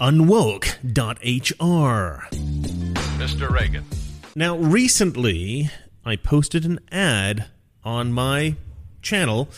Unwoke.hr. 0.00 1.14
Mr. 3.16 3.48
Reagan. 3.48 3.84
Now, 4.34 4.56
recently, 4.56 5.70
I 6.04 6.16
posted 6.16 6.64
an 6.64 6.80
ad 6.90 7.46
on 7.84 8.12
my 8.12 8.56
channel 9.02 9.48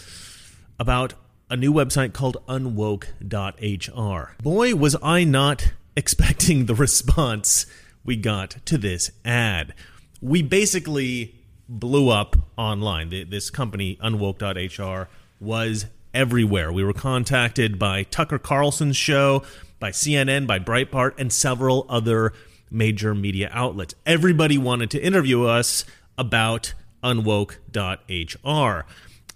about 0.78 1.14
a 1.48 1.56
new 1.56 1.72
website 1.72 2.12
called 2.12 2.36
unwoke.hr. 2.48 4.42
Boy, 4.42 4.74
was 4.74 4.96
I 5.02 5.24
not 5.24 5.72
expecting 5.96 6.66
the 6.66 6.74
response 6.74 7.64
we 8.04 8.16
got 8.16 8.56
to 8.66 8.76
this 8.76 9.10
ad. 9.24 9.72
We 10.20 10.42
basically 10.42 11.34
blew 11.66 12.10
up 12.10 12.36
online. 12.58 13.08
This 13.08 13.48
company, 13.48 13.96
unwoke.hr, 14.02 15.08
was 15.40 15.86
everywhere. 16.12 16.72
We 16.72 16.84
were 16.84 16.92
contacted 16.92 17.78
by 17.78 18.02
Tucker 18.04 18.38
Carlson's 18.38 18.96
show, 18.96 19.42
by 19.78 19.90
CNN, 19.90 20.46
by 20.46 20.58
Breitbart, 20.58 21.12
and 21.18 21.32
several 21.32 21.86
other 21.88 22.32
major 22.70 23.14
media 23.14 23.50
outlets. 23.52 23.94
Everybody 24.04 24.58
wanted 24.58 24.90
to 24.90 25.00
interview 25.02 25.44
us 25.44 25.84
about 26.18 26.74
unwoke.hr. 27.02 28.86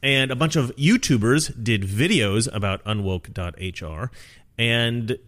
And 0.03 0.31
a 0.31 0.37
bunch 0.37 0.57
of 0.57 0.75
YouTubers 0.77 1.63
did 1.63 1.83
videos 1.83 2.49
about 2.53 2.83
unwoke.hr, 2.85 4.11
and 4.59 5.19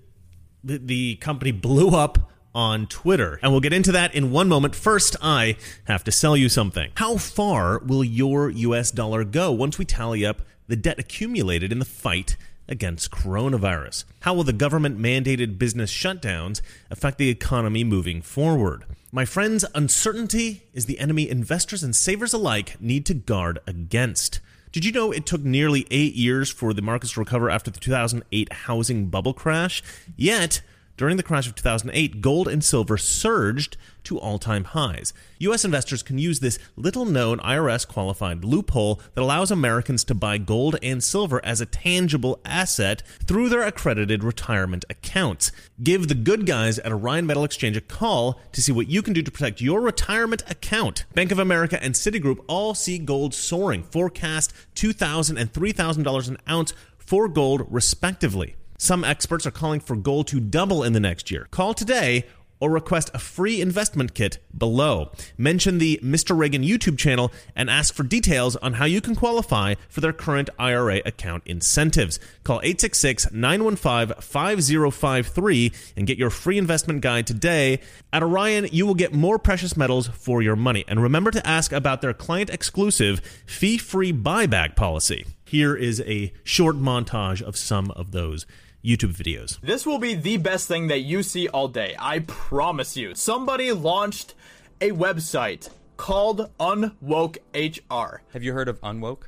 the, 0.65 0.79
the 0.79 1.17
company 1.17 1.53
blew 1.53 1.89
up 1.91 2.31
on 2.55 2.87
Twitter. 2.87 3.39
And 3.43 3.51
we'll 3.53 3.61
get 3.61 3.73
into 3.73 3.93
that 3.93 4.15
in 4.15 4.31
one 4.31 4.49
moment. 4.49 4.75
First, 4.75 5.17
I 5.23 5.57
have 5.85 6.05
to 6.05 6.13
sell 6.13 6.37
you 6.37 6.49
something. 6.49 6.91
How 6.97 7.17
far 7.17 7.79
will 7.79 8.05
your 8.05 8.51
US 8.51 8.91
dollar 8.91 9.25
go 9.25 9.53
once 9.53 9.79
we 9.79 9.85
tally 9.85 10.25
up 10.25 10.43
the 10.69 10.77
debt 10.77 10.99
accumulated 10.99 11.73
in 11.73 11.79
the 11.79 11.85
fight 11.85 12.37
against 12.73 13.13
coronavirus? 13.13 14.05
How 14.21 14.35
will 14.35 14.43
the 14.43 14.53
government 14.53 14.99
mandated 14.99 15.59
business 15.59 15.93
shutdowns 15.93 16.61
affect 16.91 17.19
the 17.19 17.29
economy 17.29 17.85
moving 17.85 18.23
forward? 18.23 18.85
My 19.13 19.25
friends, 19.25 19.65
uncertainty 19.75 20.65
is 20.73 20.87
the 20.87 20.99
enemy 20.99 21.29
investors 21.29 21.85
and 21.85 21.95
savers 21.95 22.33
alike 22.33 22.81
need 22.81 23.07
to 23.07 23.15
guard 23.15 23.61
against. 23.67 24.41
Did 24.73 24.87
you 24.87 24.93
know 24.93 25.13
it 25.13 25.27
took 25.27 25.43
nearly 25.43 25.87
eight 25.91 26.15
years 26.15 26.51
for 26.51 26.73
the 26.73 26.81
markets 26.81 27.13
to 27.13 27.21
recover 27.21 27.51
after 27.51 27.71
the 27.71 27.79
2008 27.79 28.53
housing 28.53 29.07
bubble 29.07 29.35
crash? 29.35 29.83
Yet, 30.17 30.63
during 30.97 31.17
the 31.17 31.23
crash 31.23 31.47
of 31.47 31.55
2008, 31.55 32.21
gold 32.21 32.49
and 32.49 32.63
silver 32.63 32.97
surged 32.97 33.77
to 34.05 34.19
all 34.19 34.39
time 34.39 34.65
highs. 34.65 35.13
U.S. 35.39 35.65
investors 35.65 36.03
can 36.03 36.19
use 36.19 36.41
this 36.41 36.59
little 36.77 37.05
known 37.05 37.39
IRS 37.39 37.87
qualified 37.87 38.45
loophole 38.45 39.01
that 39.15 39.23
allows 39.23 39.51
Americans 39.51 40.05
to 40.05 40.15
buy 40.15 40.39
gold 40.39 40.77
and 40.83 41.03
silver 41.03 41.45
as 41.45 41.61
a 41.61 41.67
tangible 41.67 42.41
asset 42.45 43.03
through 43.27 43.49
their 43.49 43.63
accredited 43.63 44.23
retirement 44.25 44.85
accounts. 44.91 45.53
Give 45.83 46.09
the 46.09 46.15
good 46.15 46.47
guys 46.47 46.79
at 46.81 46.93
Orion 46.93 47.27
Metal 47.27 47.45
Exchange 47.45 47.77
a 47.77 47.81
call 47.81 48.41
to 48.53 48.63
see 48.63 48.73
what 48.73 48.89
you 48.89 49.03
can 49.03 49.13
do 49.13 49.23
to 49.23 49.31
protect 49.31 49.61
your 49.61 49.81
retirement 49.81 50.43
account. 50.51 51.05
Bank 51.15 51.31
of 51.31 51.39
America 51.39 51.83
and 51.83 51.95
Citigroup 51.95 52.45
all 52.49 52.75
see 52.75 52.99
gold 52.99 53.35
soaring, 53.35 53.83
forecast 53.83 54.53
$2,000 54.75 55.41
and 55.41 55.53
$3,000 55.53 56.29
an 56.29 56.39
ounce 56.49 56.75
for 56.99 57.29
gold, 57.29 57.67
respectively. 57.69 58.57
Some 58.83 59.05
experts 59.05 59.47
are 59.47 59.53
calling 59.53 59.79
for 59.79 59.95
gold 59.95 60.27
to 60.27 60.41
double 60.41 60.83
in 60.83 60.93
the 60.93 60.99
next 60.99 61.31
year. 61.31 61.47
Call 61.53 61.73
today 61.73 62.25
or 62.59 62.69
request 62.69 63.13
a 63.15 63.19
free 63.21 63.61
investment 63.61 64.13
kit 64.13 64.39
below. 64.59 65.13
Mention 65.39 65.79
the 65.79 66.01
Mr. 66.03 66.37
Reagan 66.37 66.65
YouTube 66.65 66.99
channel 66.99 67.31
and 67.55 67.71
ask 67.71 67.95
for 67.95 68.03
details 68.03 68.57
on 68.57 68.73
how 68.73 68.85
you 68.85 69.01
can 69.01 69.15
qualify 69.15 69.77
for 69.89 70.01
their 70.01 70.13
current 70.13 70.51
IRA 70.59 71.01
account 71.07 71.45
incentives. 71.47 72.19
Call 72.43 72.59
866 72.59 73.31
915 73.31 74.21
5053 74.21 75.73
and 75.97 76.07
get 76.07 76.19
your 76.19 76.31
free 76.31 76.59
investment 76.59 77.03
guide 77.03 77.29
today. 77.29 77.79
At 78.13 78.25
Orion, 78.25 78.67
you 78.73 78.85
will 78.85 78.95
get 78.95 79.13
more 79.13 79.39
precious 79.39 79.77
metals 79.77 80.09
for 80.09 80.43
your 80.43 80.57
money. 80.57 80.85
And 80.89 81.01
remember 81.01 81.31
to 81.31 81.47
ask 81.47 81.71
about 81.71 82.01
their 82.03 82.15
client 82.15 82.51
exclusive 82.51 83.21
fee 83.47 83.79
free 83.79 84.13
buyback 84.13 84.75
policy. 84.75 85.25
Here 85.45 85.77
is 85.77 86.01
a 86.07 86.33
short 86.45 86.77
montage 86.77 87.43
of 87.43 87.57
some 87.57 87.91
of 87.91 88.13
those 88.13 88.47
YouTube 88.85 89.15
videos. 89.15 89.61
This 89.61 89.87
will 89.87 89.99
be 89.99 90.15
the 90.15 90.37
best 90.39 90.67
thing 90.69 90.89
that 90.89 91.01
you 91.01 91.23
see 91.23 91.49
all 91.49 91.69
day. 91.69 91.95
I 91.99 92.21
promise 92.21 92.97
you. 92.97 93.15
Somebody 93.15 93.73
launched 93.73 94.35
a 94.81 94.91
website 94.91 95.69
called 95.97 96.51
Unwoke 96.59 97.39
HR. 97.55 98.23
Have 98.33 98.43
you 98.43 98.53
heard 98.53 98.69
of 98.69 98.81
Unwoke? 98.81 99.25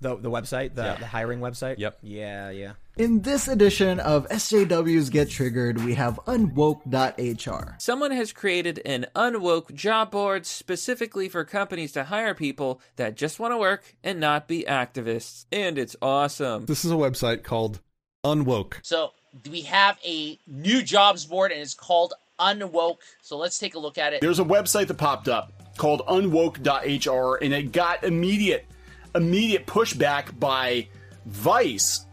The 0.00 0.14
the 0.14 0.30
website, 0.30 0.76
the, 0.76 0.82
Yeah. 0.84 0.94
the 0.94 1.06
hiring 1.06 1.40
website. 1.40 1.78
Yep. 1.78 1.98
Yeah, 2.02 2.50
yeah. 2.50 2.72
In 2.96 3.22
this 3.22 3.48
edition 3.48 3.98
of 3.98 4.28
SJWs 4.28 5.10
Get 5.10 5.28
Triggered, 5.28 5.84
we 5.84 5.94
have 5.94 6.20
unwoke.hr. 6.26 7.74
Someone 7.78 8.10
has 8.12 8.32
created 8.32 8.80
an 8.84 9.06
unwoke 9.16 9.74
job 9.74 10.12
board 10.12 10.46
specifically 10.46 11.28
for 11.28 11.44
companies 11.44 11.90
to 11.92 12.04
hire 12.04 12.34
people 12.34 12.80
that 12.94 13.16
just 13.16 13.40
want 13.40 13.52
to 13.52 13.58
work 13.58 13.96
and 14.04 14.20
not 14.20 14.46
be 14.46 14.64
activists. 14.68 15.46
And 15.50 15.78
it's 15.78 15.96
awesome. 16.00 16.66
This 16.66 16.84
is 16.84 16.92
a 16.92 16.96
website 16.96 17.42
called 17.42 17.80
Unwoke. 18.28 18.74
So 18.82 19.12
we 19.50 19.62
have 19.62 19.98
a 20.04 20.38
new 20.46 20.82
jobs 20.82 21.24
board 21.24 21.52
and 21.52 21.60
it's 21.60 21.74
called 21.74 22.14
Unwoke. 22.38 22.98
So 23.22 23.36
let's 23.36 23.58
take 23.58 23.74
a 23.74 23.78
look 23.78 23.98
at 23.98 24.12
it. 24.12 24.20
There's 24.20 24.38
a 24.38 24.44
website 24.44 24.88
that 24.88 24.98
popped 24.98 25.28
up 25.28 25.52
called 25.76 26.02
unwoke.hr 26.06 27.44
and 27.44 27.54
it 27.54 27.72
got 27.72 28.04
immediate 28.04 28.66
immediate 29.14 29.66
pushback 29.66 30.38
by 30.38 30.88
Vice. 31.26 32.06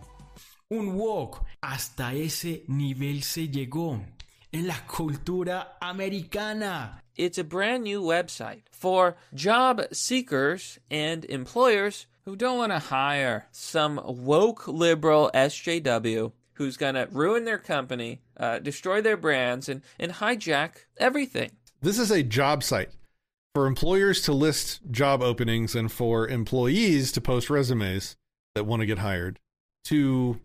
Unwoke. 0.71 1.41
Hasta 1.61 2.11
ese 2.13 2.63
nivel 2.67 3.23
se 3.23 3.47
llegó 3.47 3.99
en 4.53 4.67
la 4.67 4.75
cultura 4.87 5.67
americana. 5.81 7.01
It's 7.15 7.37
a 7.37 7.43
brand 7.43 7.83
new 7.83 8.01
website 8.01 8.63
for 8.71 9.15
job 9.33 9.81
seekers 9.91 10.79
and 10.91 11.25
employers 11.25 12.07
who 12.25 12.35
don't 12.35 12.57
want 12.57 12.71
to 12.71 12.79
hire 12.79 13.47
some 13.51 14.01
woke 14.03 14.67
liberal 14.67 15.29
SJW 15.33 16.31
who's 16.53 16.77
going 16.77 16.95
to 16.95 17.07
ruin 17.11 17.45
their 17.45 17.57
company, 17.57 18.21
uh, 18.37 18.59
destroy 18.59 19.01
their 19.01 19.17
brands, 19.17 19.69
and, 19.69 19.81
and 19.99 20.13
hijack 20.13 20.85
everything. 20.97 21.51
This 21.81 21.99
is 21.99 22.09
a 22.09 22.23
job 22.23 22.63
site 22.63 22.89
for 23.53 23.67
employers 23.67 24.21
to 24.21 24.33
list 24.33 24.79
job 24.89 25.21
openings 25.21 25.75
and 25.75 25.91
for 25.91 26.27
employees 26.27 27.11
to 27.11 27.21
post 27.21 27.49
resumes 27.49 28.15
that 28.55 28.65
want 28.65 28.79
to 28.79 28.85
get 28.85 28.99
hired 28.99 29.39
to 29.83 30.39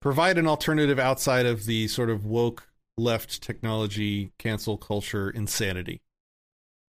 provide 0.00 0.38
an 0.38 0.46
alternative 0.46 0.98
outside 0.98 1.44
of 1.44 1.66
the 1.66 1.88
sort 1.88 2.08
of 2.08 2.24
woke 2.24 2.68
left 2.96 3.42
technology 3.42 4.32
cancel 4.38 4.78
culture 4.78 5.28
insanity. 5.28 6.00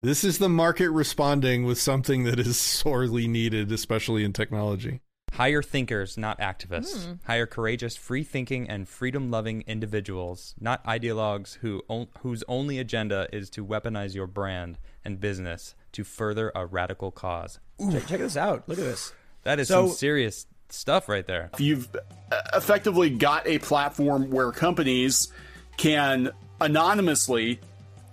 This 0.02 0.24
is 0.24 0.38
the 0.38 0.48
market 0.48 0.92
responding 0.92 1.66
with 1.66 1.78
something 1.78 2.24
that 2.24 2.40
is 2.40 2.58
sorely 2.58 3.28
needed, 3.28 3.70
especially 3.70 4.24
in 4.24 4.32
technology. 4.32 5.02
Hire 5.34 5.62
thinkers, 5.62 6.18
not 6.18 6.40
activists. 6.40 7.06
Hmm. 7.06 7.14
Hire 7.26 7.46
courageous, 7.46 7.98
free 7.98 8.24
thinking, 8.24 8.70
and 8.70 8.88
freedom 8.88 9.30
loving 9.30 9.62
individuals, 9.68 10.56
not 10.60 10.84
ideologues 10.86 11.58
who 11.58 11.84
on- 11.90 12.08
whose 12.22 12.46
only 12.48 12.80
agenda 12.80 13.28
is 13.34 13.50
to 13.52 13.66
weaponize 13.66 14.16
your 14.16 14.26
brand 14.26 14.78
and 15.04 15.20
business 15.20 15.76
to 15.92 16.06
further 16.06 16.52
a 16.56 16.66
radical 16.66 17.12
cause. 17.12 17.60
Check, 17.92 18.08
check 18.08 18.20
this 18.20 18.38
out. 18.38 18.70
Look 18.70 18.78
at 18.80 18.86
this. 18.86 19.12
That 19.44 19.60
is 19.60 19.68
So- 19.68 19.88
some 19.88 19.96
serious 19.98 20.48
stuff 20.70 21.10
right 21.10 21.28
there. 21.28 21.50
You've 21.58 21.90
uh, 22.32 22.40
effectively 22.54 23.10
got 23.10 23.46
a 23.46 23.60
platform 23.60 24.32
where 24.32 24.52
companies 24.54 25.28
can 25.76 26.32
anonymously 26.62 27.60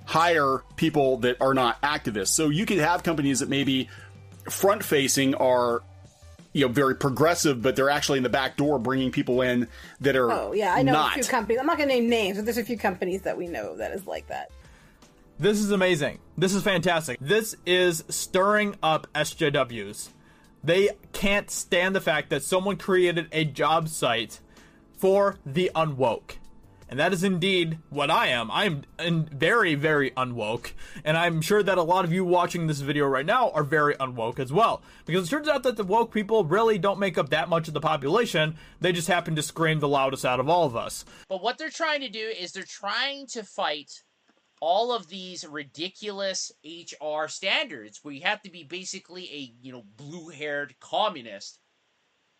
hire 0.06 0.62
people 0.76 1.18
that 1.18 1.36
are 1.40 1.52
not 1.52 1.80
activists. 1.82 2.28
So 2.28 2.48
you 2.48 2.64
could 2.64 2.78
have 2.78 3.02
companies 3.02 3.40
that 3.40 3.48
maybe 3.48 3.88
front 4.48 4.82
facing 4.82 5.34
are 5.34 5.82
you 6.52 6.64
know 6.66 6.72
very 6.72 6.94
progressive 6.94 7.60
but 7.60 7.74
they're 7.74 7.90
actually 7.90 8.16
in 8.16 8.22
the 8.22 8.30
back 8.30 8.56
door 8.56 8.78
bringing 8.78 9.10
people 9.10 9.42
in 9.42 9.68
that 10.00 10.16
are 10.16 10.30
Oh 10.30 10.52
yeah, 10.52 10.72
I 10.72 10.82
know 10.82 10.92
not. 10.92 11.10
a 11.10 11.14
few 11.14 11.24
companies. 11.24 11.60
I'm 11.60 11.66
not 11.66 11.76
gonna 11.76 11.88
name 11.88 12.08
names, 12.08 12.38
but 12.38 12.46
there's 12.46 12.56
a 12.56 12.64
few 12.64 12.78
companies 12.78 13.22
that 13.22 13.36
we 13.36 13.46
know 13.46 13.76
that 13.76 13.92
is 13.92 14.06
like 14.06 14.28
that. 14.28 14.50
This 15.38 15.58
is 15.58 15.70
amazing. 15.70 16.20
This 16.38 16.54
is 16.54 16.62
fantastic. 16.62 17.18
This 17.20 17.56
is 17.66 18.04
stirring 18.08 18.76
up 18.82 19.06
SJWs. 19.14 20.08
They 20.64 20.90
can't 21.12 21.50
stand 21.50 21.94
the 21.94 22.00
fact 22.00 22.30
that 22.30 22.42
someone 22.42 22.76
created 22.76 23.28
a 23.32 23.44
job 23.44 23.88
site 23.88 24.40
for 24.96 25.38
the 25.44 25.70
unwoke. 25.74 26.36
And 26.88 27.00
that 27.00 27.12
is 27.12 27.24
indeed 27.24 27.78
what 27.90 28.10
I 28.10 28.28
am. 28.28 28.50
I 28.50 28.64
am 28.64 28.82
in 28.98 29.24
very, 29.24 29.74
very 29.74 30.12
unwoke. 30.12 30.72
And 31.04 31.16
I'm 31.16 31.40
sure 31.40 31.62
that 31.62 31.78
a 31.78 31.82
lot 31.82 32.04
of 32.04 32.12
you 32.12 32.24
watching 32.24 32.66
this 32.66 32.80
video 32.80 33.06
right 33.06 33.26
now 33.26 33.50
are 33.50 33.64
very 33.64 33.94
unwoke 33.96 34.38
as 34.38 34.52
well. 34.52 34.82
Because 35.04 35.26
it 35.26 35.30
turns 35.30 35.48
out 35.48 35.64
that 35.64 35.76
the 35.76 35.84
woke 35.84 36.12
people 36.12 36.44
really 36.44 36.78
don't 36.78 37.00
make 37.00 37.18
up 37.18 37.30
that 37.30 37.48
much 37.48 37.66
of 37.66 37.74
the 37.74 37.80
population. 37.80 38.56
They 38.80 38.92
just 38.92 39.08
happen 39.08 39.34
to 39.34 39.42
scream 39.42 39.80
the 39.80 39.88
loudest 39.88 40.24
out 40.24 40.38
of 40.38 40.48
all 40.48 40.64
of 40.64 40.76
us. 40.76 41.04
But 41.28 41.42
what 41.42 41.58
they're 41.58 41.70
trying 41.70 42.02
to 42.02 42.08
do 42.08 42.32
is 42.38 42.52
they're 42.52 42.62
trying 42.62 43.26
to 43.28 43.42
fight 43.42 43.90
all 44.62 44.92
of 44.92 45.08
these 45.08 45.46
ridiculous 45.46 46.50
HR 46.64 47.26
standards 47.26 48.00
where 48.02 48.14
you 48.14 48.22
have 48.22 48.40
to 48.42 48.50
be 48.50 48.64
basically 48.64 49.24
a, 49.24 49.52
you 49.60 49.72
know, 49.72 49.84
blue-haired 49.96 50.76
communist 50.80 51.58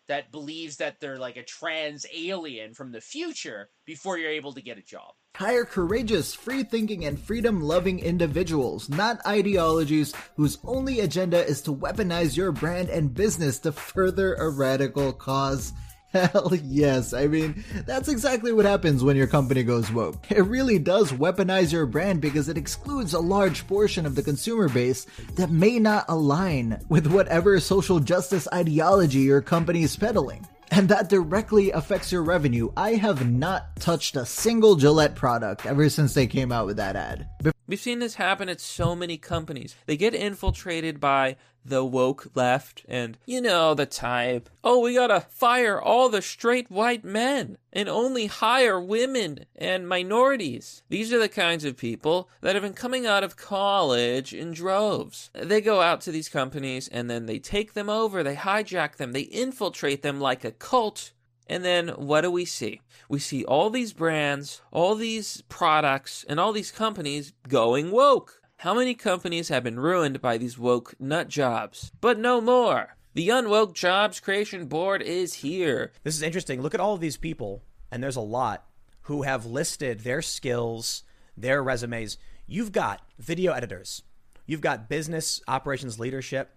that 0.07 0.31
believes 0.31 0.77
that 0.77 0.99
they're 0.99 1.17
like 1.17 1.37
a 1.37 1.43
trans 1.43 2.05
alien 2.15 2.73
from 2.73 2.91
the 2.91 3.01
future 3.01 3.69
before 3.85 4.17
you're 4.17 4.31
able 4.31 4.53
to 4.53 4.61
get 4.61 4.77
a 4.77 4.81
job. 4.81 5.13
Hire 5.35 5.65
courageous, 5.65 6.33
free 6.33 6.63
thinking, 6.63 7.05
and 7.05 7.19
freedom 7.19 7.61
loving 7.61 7.99
individuals, 7.99 8.89
not 8.89 9.23
ideologies 9.25 10.13
whose 10.35 10.57
only 10.63 11.01
agenda 11.01 11.45
is 11.45 11.61
to 11.61 11.75
weaponize 11.75 12.35
your 12.35 12.51
brand 12.51 12.89
and 12.89 13.13
business 13.13 13.59
to 13.59 13.71
further 13.71 14.33
a 14.35 14.49
radical 14.49 15.13
cause. 15.13 15.73
Hell 16.17 16.51
yes. 16.63 17.13
I 17.13 17.27
mean, 17.27 17.63
that's 17.85 18.09
exactly 18.09 18.51
what 18.51 18.65
happens 18.65 19.03
when 19.03 19.15
your 19.15 19.27
company 19.27 19.63
goes 19.63 19.91
woke. 19.91 20.31
It 20.31 20.41
really 20.41 20.79
does 20.79 21.11
weaponize 21.11 21.71
your 21.71 21.85
brand 21.85 22.21
because 22.21 22.49
it 22.49 22.57
excludes 22.57 23.13
a 23.13 23.19
large 23.19 23.67
portion 23.67 24.05
of 24.05 24.15
the 24.15 24.23
consumer 24.23 24.67
base 24.69 25.05
that 25.35 25.51
may 25.51 25.79
not 25.79 26.05
align 26.07 26.83
with 26.89 27.07
whatever 27.07 27.59
social 27.59 27.99
justice 27.99 28.47
ideology 28.53 29.19
your 29.19 29.41
company 29.41 29.83
is 29.83 29.95
peddling. 29.95 30.47
And 30.71 30.89
that 30.89 31.09
directly 31.09 31.71
affects 31.71 32.11
your 32.11 32.23
revenue. 32.23 32.71
I 32.75 32.95
have 32.95 33.29
not 33.29 33.75
touched 33.77 34.15
a 34.15 34.25
single 34.25 34.75
Gillette 34.75 35.15
product 35.15 35.65
ever 35.65 35.89
since 35.89 36.13
they 36.13 36.27
came 36.27 36.51
out 36.51 36.65
with 36.65 36.77
that 36.77 36.95
ad. 36.95 37.27
We've 37.67 37.79
seen 37.79 37.99
this 37.99 38.15
happen 38.15 38.49
at 38.49 38.61
so 38.61 38.95
many 38.95 39.17
companies. 39.17 39.75
They 39.85 39.97
get 39.97 40.13
infiltrated 40.13 40.99
by 40.99 41.37
the 41.67 41.83
woke 41.83 42.31
left 42.33 42.83
and, 42.87 43.17
you 43.25 43.41
know, 43.41 43.73
the 43.73 43.85
type. 43.85 44.49
Oh, 44.63 44.79
we 44.79 44.93
gotta 44.93 45.21
fire 45.21 45.81
all 45.81 46.09
the 46.09 46.21
straight 46.21 46.71
white 46.71 47.03
men 47.03 47.57
and 47.73 47.89
only 47.89 48.27
hire 48.27 48.79
women 48.79 49.45
and 49.55 49.87
minorities. 49.87 50.83
These 50.89 51.11
are 51.13 51.19
the 51.19 51.29
kinds 51.29 51.65
of 51.65 51.77
people 51.77 52.29
that 52.41 52.55
have 52.55 52.63
been 52.63 52.73
coming 52.73 53.05
out 53.05 53.23
of 53.23 53.37
college 53.37 54.33
in 54.33 54.53
droves. 54.53 55.29
They 55.33 55.61
go 55.61 55.81
out 55.81 56.01
to 56.01 56.11
these 56.11 56.29
companies 56.29 56.87
and 56.87 57.09
then 57.09 57.25
they 57.25 57.39
take 57.39 57.73
them 57.73 57.89
over, 57.89 58.23
they 58.23 58.35
hijack 58.35 58.95
them, 58.95 59.11
they 59.11 59.21
infiltrate 59.21 60.01
them 60.01 60.19
like 60.19 60.43
a 60.43 60.51
cult. 60.51 61.11
And 61.49 61.63
then 61.63 61.89
what 61.89 62.21
do 62.21 62.31
we 62.31 62.45
see? 62.45 62.81
We 63.09 63.19
see 63.19 63.45
all 63.45 63.69
these 63.69 63.93
brands, 63.93 64.61
all 64.71 64.95
these 64.95 65.43
products, 65.43 66.25
and 66.27 66.39
all 66.39 66.51
these 66.51 66.71
companies 66.71 67.33
going 67.47 67.91
woke. 67.91 68.41
How 68.61 68.73
many 68.73 68.95
companies 68.95 69.49
have 69.49 69.63
been 69.63 69.79
ruined 69.79 70.19
by 70.19 70.39
these 70.39 70.57
woke 70.57 70.95
nut 70.99 71.27
jobs? 71.27 71.91
But 72.01 72.17
no 72.17 72.41
more. 72.41 72.97
The 73.13 73.29
Unwoke 73.29 73.75
Jobs 73.75 74.19
Creation 74.19 74.65
Board 74.65 75.03
is 75.03 75.35
here. 75.35 75.91
This 76.03 76.15
is 76.15 76.23
interesting. 76.23 76.63
Look 76.63 76.73
at 76.73 76.79
all 76.79 76.95
of 76.95 76.99
these 76.99 77.17
people, 77.17 77.61
and 77.91 78.01
there's 78.01 78.15
a 78.15 78.21
lot 78.21 78.65
who 79.01 79.21
have 79.21 79.45
listed 79.45 79.99
their 79.99 80.23
skills, 80.23 81.03
their 81.37 81.61
resumes. 81.61 82.17
You've 82.47 82.71
got 82.71 83.01
video 83.19 83.53
editors, 83.53 84.01
you've 84.47 84.61
got 84.61 84.89
business 84.89 85.39
operations 85.47 85.99
leadership, 85.99 86.49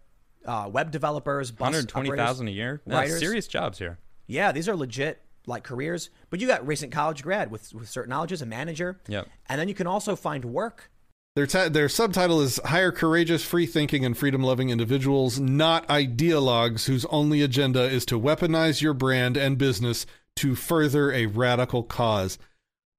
uh, 0.46 0.70
web 0.72 0.90
developers, 0.90 1.50
bus 1.50 1.66
120,000 1.66 2.48
a 2.48 2.50
year. 2.50 2.80
No, 2.86 2.96
writers. 2.96 3.20
serious 3.20 3.46
jobs 3.46 3.78
here. 3.78 3.98
Yeah, 4.26 4.52
these 4.52 4.70
are 4.70 4.74
legit 4.74 5.20
like 5.44 5.64
careers. 5.64 6.08
But 6.30 6.40
you 6.40 6.46
got 6.46 6.66
recent 6.66 6.92
college 6.92 7.22
grad 7.22 7.50
with 7.50 7.74
with 7.74 7.90
certain 7.90 8.08
knowledges, 8.08 8.40
a 8.40 8.46
manager. 8.46 9.02
Yep. 9.06 9.28
And 9.50 9.60
then 9.60 9.68
you 9.68 9.74
can 9.74 9.86
also 9.86 10.16
find 10.16 10.46
work. 10.46 10.90
Their, 11.36 11.46
their 11.46 11.88
subtitle 11.88 12.40
is 12.40 12.58
Hire 12.64 12.90
Courageous, 12.90 13.44
Free 13.44 13.66
Thinking, 13.66 14.04
and 14.04 14.18
Freedom 14.18 14.42
Loving 14.42 14.70
Individuals, 14.70 15.38
Not 15.38 15.86
Ideologues 15.86 16.86
Whose 16.86 17.04
Only 17.04 17.40
Agenda 17.40 17.84
is 17.84 18.04
to 18.06 18.18
Weaponize 18.18 18.82
Your 18.82 18.94
Brand 18.94 19.36
and 19.36 19.56
Business 19.56 20.06
to 20.36 20.56
Further 20.56 21.12
a 21.12 21.26
Radical 21.26 21.84
Cause. 21.84 22.36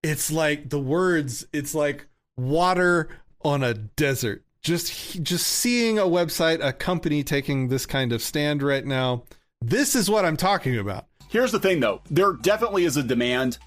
It's 0.02 0.32
like 0.32 0.70
the 0.70 0.80
words, 0.80 1.46
it's 1.52 1.76
like 1.76 2.08
water 2.38 3.10
on 3.42 3.64
a 3.64 3.74
desert. 3.74 4.46
Just, 4.62 5.22
just 5.22 5.46
seeing 5.46 6.00
a 6.00 6.04
website, 6.04 6.66
a 6.66 6.72
company 6.72 7.24
taking 7.24 7.68
this 7.68 7.86
kind 7.86 8.14
of 8.14 8.22
stand 8.22 8.64
right 8.64 8.86
now. 8.86 9.24
This 9.60 9.94
is 9.94 10.10
what 10.10 10.24
I'm 10.24 10.38
talking 10.38 10.78
about. 10.78 11.08
Here's 11.28 11.52
the 11.52 11.60
thing 11.60 11.82
though. 11.82 12.02
There 12.10 12.34
definitely 12.34 12.86
is 12.86 12.96
a 12.96 13.04
demand 13.04 13.58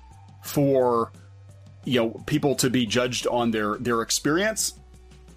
for 0.43 1.13
you 1.85 2.01
know 2.01 2.23
people 2.27 2.55
to 2.57 2.71
be 2.71 2.87
judged 2.87 3.27
on 3.27 3.51
their 3.51 3.77
their 3.77 4.03
experience 4.03 4.75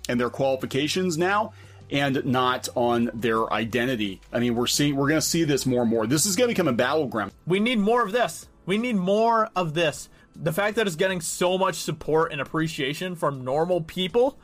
and 0.10 0.20
their 0.20 0.30
qualifications 0.30 1.18
now 1.18 1.54
and 1.90 2.26
not 2.26 2.68
on 2.76 3.10
their 3.14 3.52
identity. 3.52 4.20
I 4.32 4.40
mean, 4.40 4.56
we're 4.56 4.68
seeing 4.68 4.96
we're 4.96 5.08
going 5.08 5.22
to 5.22 5.26
see 5.26 5.44
this 5.44 5.66
more 5.66 5.82
and 5.82 5.90
more. 5.90 6.08
This 6.08 6.26
is 6.26 6.36
going 6.36 6.50
to 6.50 6.54
become 6.54 6.68
a 6.68 6.74
battleground. 6.74 7.32
We 7.46 7.60
need 7.60 7.80
more 7.80 8.04
of 8.04 8.12
this. 8.12 8.48
We 8.66 8.78
need 8.78 8.96
more 8.96 9.50
of 9.56 9.74
this. 9.74 10.10
The 10.36 10.54
fact 10.54 10.76
that 10.76 10.86
it's 10.86 10.96
getting 10.96 11.22
so 11.22 11.58
much 11.58 11.76
support 11.76 12.32
and 12.32 12.42
appreciation 12.42 13.16
from 13.16 13.44
normal 13.44 13.82
people 13.82 14.38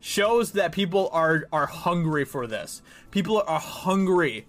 shows 0.00 0.52
that 0.52 0.72
people 0.72 1.08
are 1.12 1.46
are 1.52 1.66
hungry 1.66 2.24
for 2.24 2.46
this. 2.46 2.82
People 3.10 3.42
are 3.46 3.60
hungry 3.60 4.46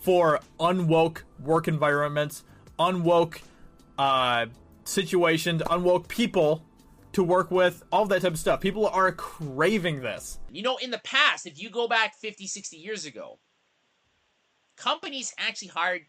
for 0.00 0.40
unwoke 0.58 1.22
work 1.40 1.68
environments, 1.68 2.44
unwoke 2.78 3.40
uh, 3.98 4.46
situations, 4.84 5.62
unwoke 5.62 6.08
people 6.08 6.64
to 7.12 7.22
work 7.22 7.50
with, 7.50 7.82
all 7.92 8.06
that 8.06 8.22
type 8.22 8.32
of 8.32 8.38
stuff. 8.38 8.60
People 8.60 8.86
are 8.86 9.12
craving 9.12 10.00
this. 10.00 10.38
You 10.50 10.62
know, 10.62 10.76
in 10.76 10.90
the 10.90 11.00
past, 11.04 11.46
if 11.46 11.60
you 11.60 11.70
go 11.70 11.86
back 11.86 12.14
50, 12.16 12.46
60 12.46 12.76
years 12.76 13.04
ago, 13.04 13.38
companies 14.76 15.34
actually 15.38 15.68
hired 15.68 16.02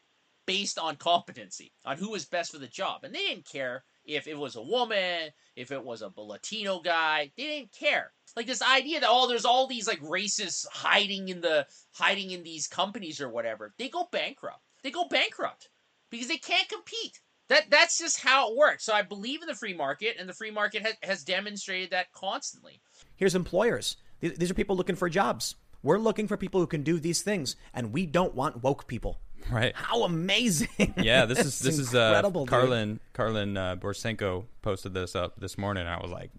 based 0.46 0.78
on 0.78 0.96
competency, 0.96 1.72
on 1.86 1.98
who 1.98 2.10
was 2.10 2.26
best 2.26 2.52
for 2.52 2.58
the 2.58 2.68
job. 2.68 3.04
And 3.04 3.14
they 3.14 3.20
didn't 3.20 3.46
care 3.46 3.84
if 4.06 4.28
it 4.28 4.38
was 4.38 4.56
a 4.56 4.62
woman, 4.62 5.30
if 5.56 5.72
it 5.72 5.84
was 5.84 6.02
a 6.02 6.12
Latino 6.18 6.80
guy. 6.82 7.32
They 7.38 7.44
didn't 7.44 7.72
care. 7.72 8.12
Like 8.36 8.48
this 8.48 8.62
idea 8.62 9.00
that 9.00 9.10
oh, 9.10 9.28
there's 9.28 9.46
all 9.46 9.68
these 9.68 9.88
like 9.88 10.02
racists 10.02 10.66
hiding 10.72 11.30
in 11.30 11.42
the 11.42 11.68
hiding 11.92 12.32
in 12.32 12.44
these 12.44 12.68
companies 12.68 13.22
or 13.22 13.30
whatever. 13.30 13.74
They 13.78 13.90
go 13.90 14.08
bankrupt. 14.12 14.62
They 14.84 14.92
go 14.92 15.08
bankrupt 15.08 15.70
because 16.10 16.28
they 16.28 16.38
can't 16.38 16.68
compete. 16.68 17.20
That 17.50 17.70
that's 17.70 17.98
just 17.98 18.22
how 18.22 18.52
it 18.52 18.58
works. 18.58 18.84
So 18.86 18.94
I 18.94 19.02
believe 19.02 19.42
in 19.42 19.48
the 19.48 19.56
free 19.56 19.74
market, 19.74 20.16
and 20.20 20.28
the 20.30 20.34
free 20.34 20.52
market 20.52 20.82
has, 20.84 20.94
has 21.04 21.24
demonstrated 21.24 21.92
that 21.92 22.12
constantly. 22.14 22.80
Here's 23.16 23.36
employers. 23.36 23.98
These 24.22 24.38
these 24.38 24.52
are 24.52 24.56
people 24.56 24.76
looking 24.76 24.96
for 24.96 25.10
jobs. 25.10 25.56
We're 25.84 25.98
looking 26.00 26.28
for 26.28 26.38
people 26.38 26.62
who 26.62 26.68
can 26.68 26.84
do 26.84 27.00
these 27.00 27.22
things, 27.22 27.58
and 27.74 27.92
we 27.92 28.06
don't 28.06 28.34
want 28.34 28.64
woke 28.64 28.88
people. 28.88 29.20
Right. 29.52 29.76
How 29.76 30.04
amazing! 30.04 30.70
Yeah, 30.98 31.26
this 31.26 31.40
is 31.40 31.60
this 31.60 31.78
is 31.78 31.94
uh, 31.94 32.00
incredible, 32.00 32.46
dude. 32.46 32.54
Karlyn 32.54 33.00
Karlyn 33.14 33.58
uh, 33.58 33.76
Borysenko 33.76 34.46
posted 34.62 34.94
this 34.94 35.16
up 35.16 35.40
this 35.40 35.58
morning. 35.58 35.86
I 35.86 35.98
was 36.02 36.12
like, 36.12 36.32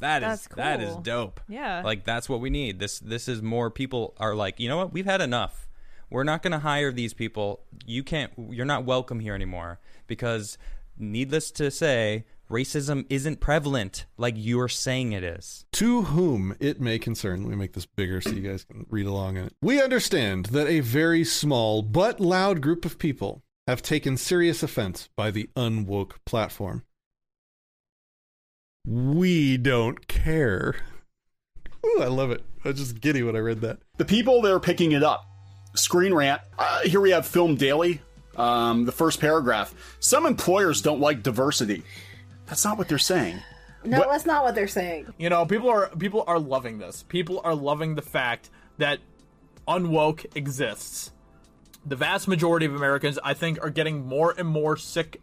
that 0.00 0.22
is 0.22 0.28
That's 0.28 0.56
that 0.56 0.82
is 0.82 0.92
cool. 0.92 1.00
dope. 1.00 1.40
Yeah. 1.48 1.80
like 1.82 2.04
that's 2.04 2.28
what 2.28 2.40
we 2.40 2.50
need. 2.50 2.78
This 2.78 2.98
this 2.98 3.28
is 3.28 3.40
more 3.40 3.70
people 3.70 4.14
are 4.18 4.34
like, 4.34 4.60
you 4.60 4.68
know 4.68 4.76
what? 4.76 4.92
We've 4.92 5.06
had 5.06 5.22
enough. 5.22 5.68
We're 6.10 6.24
not 6.24 6.42
going 6.42 6.52
to 6.52 6.58
hire 6.58 6.92
these 6.92 7.14
people. 7.14 7.60
You 7.86 8.02
can't. 8.02 8.32
You're 8.50 8.66
not 8.66 8.84
welcome 8.84 9.20
here 9.20 9.34
anymore 9.34 9.80
because, 10.06 10.58
needless 10.98 11.50
to 11.52 11.70
say, 11.70 12.24
racism 12.50 13.06
isn't 13.08 13.40
prevalent 13.40 14.06
like 14.16 14.34
you're 14.36 14.68
saying 14.68 15.12
it 15.12 15.22
is. 15.22 15.64
To 15.72 16.02
whom 16.02 16.56
it 16.58 16.80
may 16.80 16.98
concern, 16.98 17.42
let 17.42 17.50
me 17.50 17.56
make 17.56 17.74
this 17.74 17.86
bigger 17.86 18.20
so 18.20 18.30
you 18.30 18.42
guys 18.42 18.64
can 18.64 18.86
read 18.90 19.06
along 19.06 19.36
in 19.36 19.44
it. 19.46 19.54
We 19.62 19.80
understand 19.80 20.46
that 20.46 20.66
a 20.66 20.80
very 20.80 21.24
small 21.24 21.82
but 21.82 22.18
loud 22.18 22.60
group 22.60 22.84
of 22.84 22.98
people 22.98 23.42
have 23.68 23.82
taken 23.82 24.16
serious 24.16 24.64
offense 24.64 25.08
by 25.16 25.30
the 25.30 25.48
unwoke 25.54 26.14
platform. 26.26 26.82
We 28.84 29.56
don't 29.56 30.08
care. 30.08 30.74
Ooh, 31.86 32.02
I 32.02 32.06
love 32.06 32.32
it. 32.32 32.42
I 32.64 32.68
was 32.68 32.78
just 32.78 33.00
giddy 33.00 33.22
when 33.22 33.36
I 33.36 33.40
read 33.40 33.60
that. 33.60 33.78
The 33.98 34.04
people 34.04 34.42
they're 34.42 34.58
picking 34.58 34.92
it 34.92 35.02
up. 35.02 35.24
Screen 35.74 36.12
Rant. 36.14 36.40
Uh, 36.58 36.80
here 36.80 37.00
we 37.00 37.10
have 37.10 37.26
Film 37.26 37.56
Daily. 37.56 38.00
Um, 38.36 38.84
the 38.84 38.92
first 38.92 39.20
paragraph. 39.20 39.74
Some 40.00 40.24
employers 40.26 40.82
don't 40.82 41.00
like 41.00 41.22
diversity. 41.22 41.82
That's 42.46 42.64
not 42.64 42.78
what 42.78 42.88
they're 42.88 42.98
saying. 42.98 43.40
No, 43.84 43.98
What- 43.98 44.10
that's 44.10 44.26
not 44.26 44.44
what 44.44 44.54
they're 44.54 44.68
saying. 44.68 45.12
You 45.18 45.30
know, 45.30 45.46
people 45.46 45.68
are 45.68 45.88
people 45.98 46.24
are 46.26 46.38
loving 46.38 46.78
this. 46.78 47.02
People 47.08 47.40
are 47.44 47.54
loving 47.54 47.94
the 47.94 48.02
fact 48.02 48.50
that 48.78 48.98
unwoke 49.66 50.26
exists. 50.36 51.12
The 51.84 51.96
vast 51.96 52.28
majority 52.28 52.66
of 52.66 52.74
Americans, 52.74 53.18
I 53.24 53.34
think, 53.34 53.62
are 53.62 53.70
getting 53.70 54.06
more 54.06 54.34
and 54.36 54.46
more 54.48 54.76
sick 54.76 55.20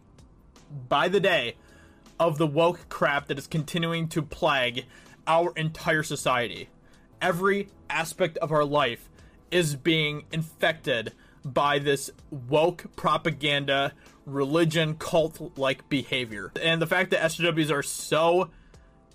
by 0.88 1.08
the 1.08 1.20
day 1.20 1.54
of 2.18 2.38
the 2.38 2.46
woke 2.46 2.88
crap 2.88 3.28
that 3.28 3.38
is 3.38 3.46
continuing 3.46 4.08
to 4.08 4.22
plague 4.22 4.84
our 5.26 5.52
entire 5.56 6.02
society. 6.02 6.68
Every 7.22 7.68
aspect 7.88 8.38
of 8.38 8.50
our 8.50 8.64
life 8.64 9.07
is 9.50 9.76
being 9.76 10.24
infected 10.32 11.12
by 11.44 11.78
this 11.78 12.10
woke 12.30 12.84
propaganda, 12.96 13.92
religion, 14.26 14.94
cult 14.94 15.56
like 15.58 15.88
behavior. 15.88 16.52
And 16.60 16.82
the 16.82 16.86
fact 16.86 17.10
that 17.10 17.20
SJWs 17.20 17.70
are 17.70 17.82
so 17.82 18.50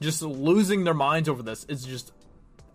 just 0.01 0.21
losing 0.21 0.83
their 0.83 0.93
minds 0.93 1.29
over 1.29 1.43
this 1.43 1.65
is 1.65 1.85
just 1.85 2.11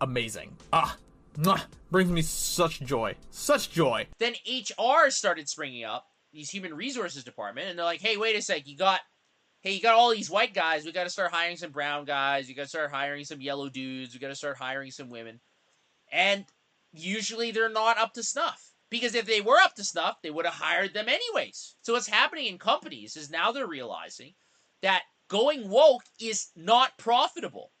amazing. 0.01 0.57
Ah, 0.71 0.97
mwah, 1.37 1.63
brings 1.91 2.09
me 2.09 2.21
such 2.21 2.79
joy. 2.81 3.15
Such 3.29 3.71
joy. 3.71 4.07
Then 4.19 4.33
HR 4.47 5.09
started 5.09 5.49
springing 5.49 5.83
up, 5.83 6.05
these 6.33 6.49
human 6.49 6.73
resources 6.73 7.23
department, 7.23 7.69
and 7.69 7.77
they're 7.77 7.85
like, 7.85 8.01
"Hey, 8.01 8.17
wait 8.17 8.35
a 8.35 8.41
sec, 8.41 8.67
you 8.67 8.77
got, 8.77 9.01
hey, 9.61 9.73
you 9.73 9.81
got 9.81 9.95
all 9.95 10.11
these 10.11 10.29
white 10.29 10.53
guys. 10.53 10.85
We 10.85 10.91
got 10.91 11.03
to 11.03 11.09
start 11.09 11.31
hiring 11.31 11.57
some 11.57 11.71
brown 11.71 12.05
guys. 12.05 12.47
You 12.47 12.55
got 12.55 12.63
to 12.63 12.69
start 12.69 12.91
hiring 12.91 13.25
some 13.25 13.41
yellow 13.41 13.69
dudes. 13.69 14.13
We 14.13 14.19
got 14.19 14.29
to 14.29 14.35
start 14.35 14.57
hiring 14.57 14.91
some 14.91 15.09
women." 15.09 15.39
And 16.11 16.45
usually 16.91 17.51
they're 17.51 17.69
not 17.69 17.97
up 17.97 18.13
to 18.13 18.23
snuff. 18.23 18.65
Because 18.89 19.13
if 19.13 19.25
they 19.27 19.39
were 19.41 19.57
up 19.57 19.75
to 19.75 19.83
snuff, 19.83 20.17
they 20.23 20.31
would 20.31 20.45
have 20.45 20.55
hired 20.55 20.93
them 20.95 21.07
anyways. 21.07 21.75
So 21.83 21.93
what's 21.93 22.07
happening 22.07 22.47
in 22.47 22.57
companies 22.57 23.15
is 23.15 23.29
now 23.29 23.51
they're 23.51 23.67
realizing 23.67 24.33
that 24.81 25.03
going 25.27 25.69
woke 25.69 26.01
is 26.19 26.47
not 26.55 26.97
profitable. 26.97 27.71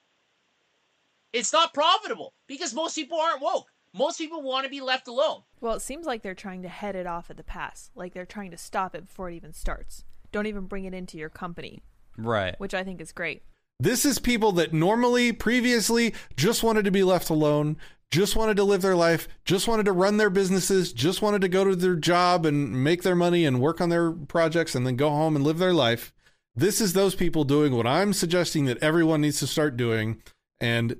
It's 1.33 1.53
not 1.53 1.73
profitable 1.73 2.33
because 2.47 2.73
most 2.73 2.95
people 2.95 3.19
aren't 3.19 3.41
woke. 3.41 3.67
Most 3.93 4.19
people 4.19 4.43
want 4.43 4.65
to 4.65 4.69
be 4.69 4.81
left 4.81 5.07
alone. 5.07 5.41
Well, 5.61 5.73
it 5.73 5.81
seems 5.81 6.05
like 6.05 6.21
they're 6.21 6.35
trying 6.35 6.61
to 6.61 6.69
head 6.69 6.95
it 6.95 7.07
off 7.07 7.31
at 7.31 7.37
the 7.37 7.43
pass. 7.43 7.89
Like 7.95 8.13
they're 8.13 8.25
trying 8.25 8.51
to 8.51 8.57
stop 8.57 8.93
it 8.93 9.07
before 9.07 9.29
it 9.31 9.35
even 9.35 9.53
starts. 9.53 10.03
Don't 10.31 10.45
even 10.45 10.65
bring 10.65 10.85
it 10.85 10.93
into 10.93 11.17
your 11.17 11.29
company, 11.29 11.81
Right. 12.17 12.53
which 12.59 12.75
I 12.75 12.83
think 12.83 13.01
is 13.01 13.11
great. 13.11 13.41
This 13.79 14.05
is 14.05 14.19
people 14.19 14.51
that 14.53 14.73
normally, 14.73 15.31
previously, 15.31 16.13
just 16.35 16.61
wanted 16.61 16.85
to 16.85 16.91
be 16.91 17.01
left 17.01 17.29
alone, 17.29 17.77
just 18.11 18.35
wanted 18.35 18.57
to 18.57 18.63
live 18.63 18.81
their 18.81 18.95
life, 18.95 19.27
just 19.45 19.67
wanted 19.67 19.85
to 19.85 19.91
run 19.91 20.17
their 20.17 20.29
businesses, 20.29 20.91
just 20.93 21.21
wanted 21.21 21.41
to 21.41 21.47
go 21.47 21.63
to 21.63 21.75
their 21.75 21.95
job 21.95 22.45
and 22.45 22.83
make 22.83 23.03
their 23.03 23.15
money 23.15 23.45
and 23.45 23.61
work 23.61 23.79
on 23.79 23.89
their 23.89 24.11
projects 24.11 24.73
and 24.75 24.85
then 24.85 24.95
go 24.95 25.09
home 25.09 25.35
and 25.35 25.45
live 25.45 25.59
their 25.59 25.73
life. 25.73 26.13
This 26.55 26.81
is 26.81 26.93
those 26.93 27.15
people 27.15 27.43
doing 27.43 27.75
what 27.75 27.85
I'm 27.87 28.11
suggesting 28.13 28.65
that 28.65 28.81
everyone 28.81 29.21
needs 29.21 29.39
to 29.39 29.47
start 29.47 29.77
doing 29.77 30.21
and 30.59 30.95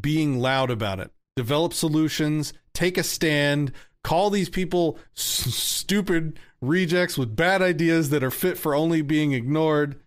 being 0.00 0.38
loud 0.40 0.70
about 0.70 1.00
it. 1.00 1.10
Develop 1.36 1.74
solutions, 1.74 2.52
take 2.72 2.96
a 2.96 3.02
stand, 3.02 3.70
call 4.02 4.30
these 4.30 4.48
people 4.48 4.98
s- 5.16 5.54
stupid 5.54 6.38
rejects 6.60 7.18
with 7.18 7.36
bad 7.36 7.60
ideas 7.60 8.08
that 8.10 8.24
are 8.24 8.30
fit 8.30 8.56
for 8.56 8.74
only 8.74 9.02
being 9.02 9.32
ignored. 9.32 10.00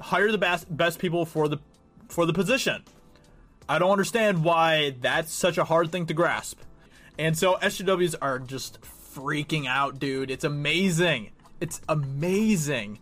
hire 0.00 0.32
the 0.32 0.38
best 0.38 0.74
best 0.74 0.98
people 0.98 1.26
for 1.26 1.48
the 1.48 1.58
for 2.08 2.24
the 2.24 2.32
position. 2.32 2.82
I 3.68 3.78
don't 3.78 3.90
understand 3.90 4.44
why 4.44 4.94
that's 5.00 5.32
such 5.32 5.58
a 5.58 5.64
hard 5.64 5.92
thing 5.92 6.06
to 6.06 6.14
grasp. 6.14 6.60
And 7.18 7.36
so 7.36 7.56
SJWs 7.56 8.14
are 8.22 8.38
just 8.38 8.80
freaking 8.80 9.66
out, 9.66 9.98
dude. 9.98 10.30
It's 10.30 10.44
amazing. 10.44 11.32
It's 11.60 11.80
amazing. 11.88 13.00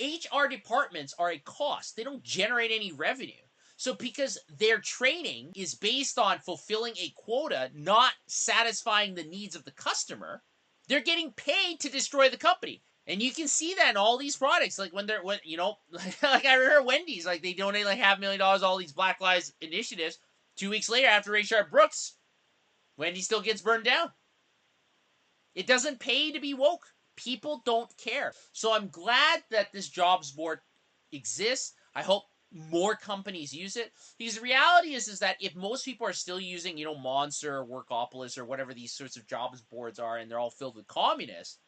HR 0.00 0.46
departments 0.48 1.14
are 1.18 1.30
a 1.30 1.38
cost. 1.38 1.96
They 1.96 2.04
don't 2.04 2.22
generate 2.22 2.70
any 2.70 2.92
revenue. 2.92 3.32
So 3.78 3.94
because 3.94 4.38
their 4.58 4.78
training 4.78 5.52
is 5.56 5.74
based 5.74 6.18
on 6.18 6.38
fulfilling 6.38 6.94
a 6.98 7.12
quota, 7.16 7.70
not 7.74 8.12
satisfying 8.26 9.14
the 9.14 9.24
needs 9.24 9.56
of 9.56 9.64
the 9.64 9.70
customer, 9.72 10.42
they're 10.88 11.00
getting 11.00 11.32
paid 11.32 11.80
to 11.80 11.90
destroy 11.90 12.28
the 12.28 12.36
company. 12.36 12.82
And 13.08 13.22
you 13.22 13.32
can 13.32 13.46
see 13.46 13.74
that 13.74 13.90
in 13.90 13.96
all 13.96 14.18
these 14.18 14.36
products. 14.36 14.78
Like 14.78 14.92
when 14.92 15.06
they're 15.06 15.22
when 15.22 15.38
you 15.44 15.56
know, 15.56 15.76
like 16.22 16.44
I 16.44 16.54
remember 16.54 16.82
Wendy's, 16.82 17.26
like 17.26 17.42
they 17.42 17.52
donate 17.52 17.84
like 17.84 17.98
half 17.98 18.18
a 18.18 18.20
million 18.20 18.40
dollars 18.40 18.62
all 18.62 18.76
these 18.76 18.92
Black 18.92 19.20
Lives 19.20 19.52
initiatives. 19.60 20.18
Two 20.56 20.70
weeks 20.70 20.88
later, 20.88 21.06
after 21.08 21.30
Rayshard 21.30 21.70
Brooks, 21.70 22.14
Wendy 22.96 23.20
still 23.20 23.42
gets 23.42 23.60
burned 23.60 23.84
down. 23.84 24.10
It 25.54 25.66
doesn't 25.66 26.00
pay 26.00 26.32
to 26.32 26.40
be 26.40 26.54
woke. 26.54 26.86
People 27.14 27.62
don't 27.64 27.94
care. 27.96 28.32
So 28.52 28.72
I'm 28.72 28.88
glad 28.88 29.42
that 29.50 29.72
this 29.72 29.88
jobs 29.88 30.32
board 30.32 30.60
exists. 31.12 31.74
I 31.94 32.02
hope 32.02 32.24
more 32.52 32.94
companies 32.94 33.52
use 33.52 33.76
it 33.76 33.92
because 34.18 34.36
the 34.36 34.40
reality 34.40 34.94
is 34.94 35.08
is 35.08 35.18
that 35.18 35.36
if 35.40 35.54
most 35.56 35.84
people 35.84 36.06
are 36.06 36.12
still 36.12 36.40
using 36.40 36.78
you 36.78 36.84
know 36.84 36.96
monster 36.96 37.58
or 37.58 37.66
workopolis 37.66 38.38
or 38.38 38.44
whatever 38.44 38.72
these 38.72 38.92
sorts 38.92 39.16
of 39.16 39.26
jobs 39.26 39.60
boards 39.62 39.98
are 39.98 40.18
and 40.18 40.30
they're 40.30 40.38
all 40.38 40.50
filled 40.50 40.76
with 40.76 40.86
communists 40.86 41.58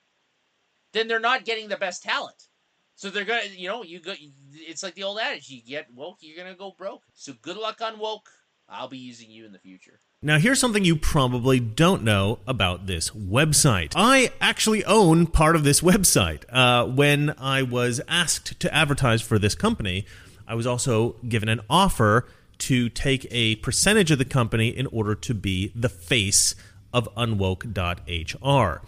then 0.92 1.09
they're 1.09 1.21
not 1.21 1.45
getting 1.45 1.68
the 1.68 1.76
best 1.76 2.02
talent 2.02 2.49
so 2.95 3.11
they're 3.11 3.25
gonna 3.25 3.42
you 3.54 3.68
know 3.68 3.83
you 3.83 4.00
go 4.00 4.14
it's 4.52 4.83
like 4.83 4.95
the 4.95 5.02
old 5.02 5.18
adage 5.18 5.49
you 5.50 5.62
get 5.62 5.87
woke 5.95 6.18
you're 6.21 6.37
gonna 6.37 6.57
go 6.57 6.75
broke 6.76 7.02
so 7.14 7.33
good 7.42 7.57
luck 7.57 7.80
on 7.80 7.99
woke 7.99 8.28
i'll 8.68 8.88
be 8.88 8.99
using 8.99 9.30
you 9.30 9.47
in 9.47 9.52
the 9.52 9.59
future 9.59 9.99
Now, 10.21 10.38
here's 10.38 10.59
something 10.59 10.85
you 10.85 10.97
probably 10.97 11.61
don't 11.61 12.02
know 12.02 12.40
about 12.45 12.87
this 12.87 13.11
website. 13.11 13.92
I 13.95 14.33
actually 14.40 14.85
own 14.85 15.28
part 15.28 15.54
of 15.54 15.62
this 15.62 15.80
website. 15.80 16.42
Uh, 16.50 16.85
when 16.87 17.35
I 17.38 17.62
was 17.62 18.00
asked 18.09 18.59
to 18.59 18.75
advertise 18.75 19.23
for 19.23 19.38
this 19.38 19.54
company, 19.54 20.04
I 20.49 20.57
was 20.57 20.66
also 20.66 21.14
given 21.28 21.49
an 21.49 21.61
offer 21.71 22.26
to 22.59 22.88
take 22.88 23.28
a 23.30 23.54
percentage 23.57 24.11
of 24.11 24.18
the 24.18 24.25
company 24.25 24.68
in 24.68 24.87
order 24.88 25.14
to 25.14 25.35
be 25.35 25.71
the 25.76 25.88
face 25.88 26.57
of 26.92 27.09
unwoke.hr. 27.14 28.83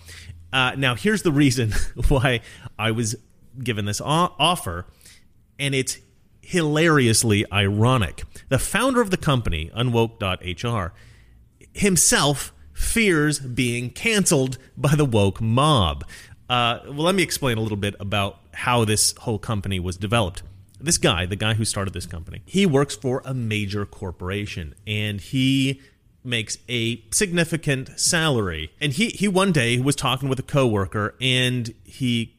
Uh, 0.53 0.75
now, 0.77 0.95
here's 0.95 1.23
the 1.23 1.33
reason 1.33 1.73
why 2.09 2.41
I 2.79 2.91
was 2.91 3.17
given 3.63 3.85
this 3.85 4.01
offer, 4.01 4.87
and 5.59 5.75
it's 5.75 5.99
hilariously 6.41 7.51
ironic. 7.53 8.25
The 8.49 8.59
founder 8.59 9.01
of 9.01 9.11
the 9.11 9.17
company, 9.17 9.71
unwoke.hr, 9.77 10.93
himself 11.73 12.53
fears 12.73 13.39
being 13.39 13.91
canceled 13.91 14.59
by 14.77 14.95
the 14.95 15.05
woke 15.05 15.41
mob. 15.41 16.05
Uh, 16.49 16.81
well, 16.87 17.05
let 17.05 17.15
me 17.15 17.23
explain 17.23 17.59
a 17.59 17.61
little 17.61 17.77
bit 17.77 17.95
about 18.01 18.41
how 18.53 18.85
this 18.85 19.15
whole 19.19 19.39
company 19.39 19.79
was 19.79 19.97
developed. 19.97 20.43
This 20.81 20.99
guy, 20.99 21.27
the 21.27 21.37
guy 21.37 21.55
who 21.55 21.65
started 21.65 21.95
this 21.95 22.07
company, 22.07 22.43
he 22.47 22.67
works 22.67 22.97
for 22.97 23.23
a 23.25 23.35
major 23.35 23.87
corporation 23.87 24.75
and 24.87 25.21
he 25.21 25.81
makes 26.23 26.59
a 26.69 27.03
significant 27.11 27.99
salary. 27.99 28.73
And 28.81 28.93
he, 28.93 29.09
he 29.09 29.29
one 29.29 29.53
day 29.53 29.79
was 29.79 29.97
talking 29.97 30.29
with 30.29 30.39
a 30.39 30.45
coworker 30.45 31.15
and 31.21 31.75
he 31.85 32.37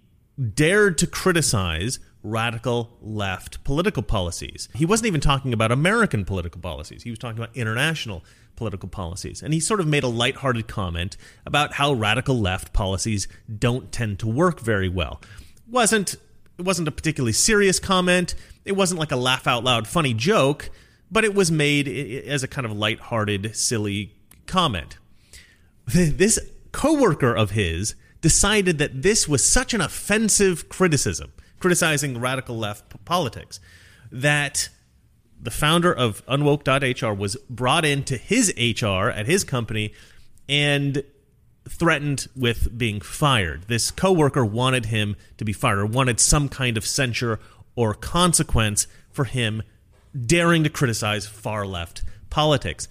dared 0.54 0.98
to 1.00 1.08
criticize 1.08 2.00
radical 2.24 2.98
left 3.02 3.64
political 3.64 4.04
policies. 4.04 4.70
He 4.76 4.86
wasn't 4.86 5.08
even 5.08 5.22
talking 5.22 5.54
about 5.54 5.72
American 5.72 6.26
political 6.26 6.62
policies. 6.62 7.04
He 7.04 7.10
was 7.10 7.20
talking 7.20 7.38
about 7.38 7.56
international 7.56 8.24
political 8.56 8.90
policies. 8.90 9.42
And 9.42 9.54
he 9.54 9.60
sort 9.60 9.80
of 9.80 9.88
made 9.88 10.04
a 10.04 10.08
lighthearted 10.08 10.68
comment 10.68 11.18
about 11.46 11.74
how 11.74 11.94
radical 11.94 12.40
left 12.40 12.74
policies 12.74 13.28
don't 13.58 13.92
tend 13.92 14.20
to 14.20 14.28
work 14.28 14.60
very 14.60 14.90
well. 14.90 15.22
Wasn't 15.68 16.16
it 16.60 16.66
wasn't 16.66 16.88
a 16.88 16.92
particularly 16.92 17.34
serious 17.34 17.80
comment. 17.80 18.36
It 18.66 18.74
wasn't 18.74 19.00
like 19.00 19.12
a 19.12 19.16
laugh 19.16 19.48
out 19.48 19.64
loud 19.64 19.88
funny 19.88 20.14
joke, 20.14 20.70
but 21.12 21.24
it 21.24 21.36
was 21.36 21.52
made 21.52 21.88
as 21.88 22.44
a 22.44 22.48
kind 22.48 22.66
of 22.66 22.72
lighthearted 22.72 23.56
silly 23.56 24.16
comment 24.48 24.98
this 25.94 26.40
coworker 26.72 27.36
of 27.36 27.52
his 27.52 27.96
decided 28.22 28.78
that 28.78 29.02
this 29.02 29.28
was 29.28 29.44
such 29.44 29.74
an 29.74 29.82
offensive 29.82 30.70
criticism, 30.70 31.34
criticizing 31.60 32.20
radical 32.20 32.58
left 32.58 33.04
politics, 33.06 33.60
that 34.12 34.70
the 35.40 35.52
founder 35.52 35.92
of 35.92 36.26
unwoke.hr 36.28 37.14
was 37.14 37.36
brought 37.50 37.84
into 37.84 38.16
his 38.18 38.54
HR 38.58 39.10
at 39.10 39.26
his 39.26 39.44
company 39.44 39.94
and 40.48 41.04
threatened 41.68 42.28
with 42.36 42.78
being 42.78 43.00
fired. 43.00 43.64
This 43.68 43.92
coworker 43.92 44.46
wanted 44.46 44.88
him 44.88 45.16
to 45.38 45.46
be 45.46 45.54
fired 45.54 45.80
or 45.80 45.86
wanted 45.86 46.20
some 46.20 46.48
kind 46.48 46.78
of 46.78 46.86
censure 46.86 47.40
or 47.76 47.94
consequence 47.94 48.88
for 49.10 49.26
him 49.26 49.64
daring 50.20 50.64
to 50.64 50.70
criticize 50.70 51.26
far 51.28 51.66
left 51.66 52.04
politics. 52.30 52.88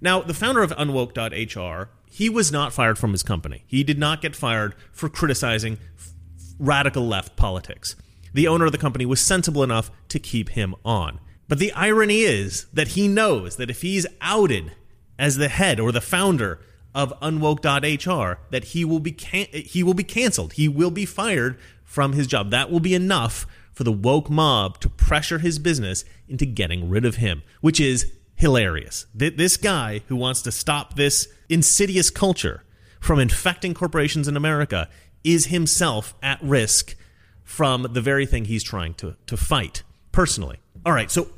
Now, 0.00 0.20
the 0.20 0.34
founder 0.34 0.62
of 0.62 0.70
unwoke.hr, 0.72 1.88
he 2.10 2.28
was 2.28 2.52
not 2.52 2.72
fired 2.72 2.98
from 2.98 3.12
his 3.12 3.22
company. 3.22 3.64
He 3.66 3.82
did 3.82 3.98
not 3.98 4.20
get 4.20 4.36
fired 4.36 4.74
for 4.92 5.08
criticizing 5.08 5.78
f- 5.98 6.12
radical 6.58 7.06
left 7.06 7.36
politics. 7.36 7.96
The 8.32 8.48
owner 8.48 8.66
of 8.66 8.72
the 8.72 8.78
company 8.78 9.06
was 9.06 9.20
sensible 9.20 9.62
enough 9.62 9.90
to 10.08 10.18
keep 10.18 10.50
him 10.50 10.74
on. 10.84 11.20
But 11.48 11.58
the 11.58 11.72
irony 11.72 12.20
is 12.20 12.66
that 12.72 12.88
he 12.88 13.08
knows 13.08 13.56
that 13.56 13.70
if 13.70 13.82
he's 13.82 14.06
outed 14.20 14.72
as 15.18 15.36
the 15.36 15.48
head 15.48 15.78
or 15.78 15.92
the 15.92 16.00
founder 16.00 16.60
of 16.94 17.12
unwoke.hr 17.20 18.38
that 18.50 18.64
he 18.64 18.84
will 18.84 19.00
be 19.00 19.12
can- 19.12 19.46
he 19.52 19.82
will 19.82 19.94
be 19.94 20.04
canceled. 20.04 20.54
He 20.54 20.68
will 20.68 20.90
be 20.90 21.04
fired 21.06 21.58
from 21.82 22.12
his 22.12 22.26
job. 22.26 22.50
That 22.50 22.70
will 22.70 22.80
be 22.80 22.94
enough 22.94 23.46
for 23.74 23.84
the 23.84 23.92
woke 23.92 24.30
mob 24.30 24.78
to 24.80 24.88
pressure 24.88 25.38
his 25.40 25.58
business 25.58 26.04
into 26.28 26.46
getting 26.46 26.88
rid 26.88 27.04
of 27.04 27.16
him, 27.16 27.42
which 27.60 27.80
is 27.80 28.12
hilarious. 28.36 29.06
Th- 29.18 29.36
This 29.36 29.56
guy 29.56 30.02
who 30.08 30.16
wants 30.16 30.42
to 30.42 30.52
stop 30.52 30.94
this 30.96 31.28
insidious 31.48 32.10
culture 32.10 32.62
from 33.00 33.18
infecting 33.18 33.74
corporations 33.74 34.28
in 34.28 34.36
America 34.36 34.88
is 35.22 35.46
himself 35.46 36.14
at 36.22 36.42
risk 36.42 36.96
from 37.42 37.88
the 37.92 38.00
very 38.00 38.26
thing 38.26 38.46
he's 38.46 38.62
trying 38.62 38.94
to, 38.94 39.16
to 39.26 39.36
fight 39.36 39.82
personally. 40.12 40.58
All 40.86 40.92
right, 40.92 41.10
so 41.10 41.28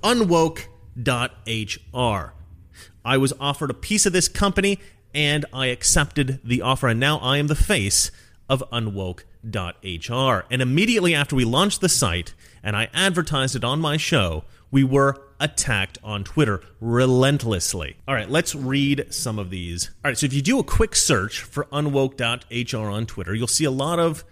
unwoke.hr. 1.04 2.32
I 3.04 3.16
was 3.16 3.32
offered 3.40 3.70
a 3.70 3.74
piece 3.74 4.06
of 4.06 4.12
this 4.12 4.28
company 4.28 4.78
and 5.14 5.44
I 5.52 5.66
accepted 5.66 6.40
the 6.44 6.62
offer, 6.62 6.88
and 6.88 7.00
now 7.00 7.18
I 7.18 7.38
am 7.38 7.46
the 7.46 7.54
face 7.54 8.10
of 8.48 8.62
unwoke.hr. 8.72 10.46
And 10.50 10.62
immediately 10.62 11.14
after 11.14 11.36
we 11.36 11.44
launched 11.44 11.80
the 11.80 11.88
site 11.88 12.34
and 12.62 12.76
I 12.76 12.88
advertised 12.94 13.56
it 13.56 13.64
on 13.64 13.80
my 13.80 13.96
show, 13.96 14.44
we 14.70 14.84
were 14.84 15.22
attacked 15.38 15.98
on 16.02 16.24
Twitter 16.24 16.60
relentlessly. 16.80 17.96
All 18.08 18.14
right, 18.14 18.28
let's 18.28 18.54
read 18.54 19.06
some 19.10 19.38
of 19.38 19.50
these. 19.50 19.90
All 20.04 20.10
right, 20.10 20.18
so 20.18 20.26
if 20.26 20.32
you 20.32 20.42
do 20.42 20.58
a 20.58 20.64
quick 20.64 20.96
search 20.96 21.40
for 21.40 21.64
unwoke.hr 21.66 22.90
on 22.90 23.06
Twitter, 23.06 23.34
you'll 23.34 23.46
see 23.46 23.64
a 23.64 23.70
lot 23.70 23.98
of 23.98 24.24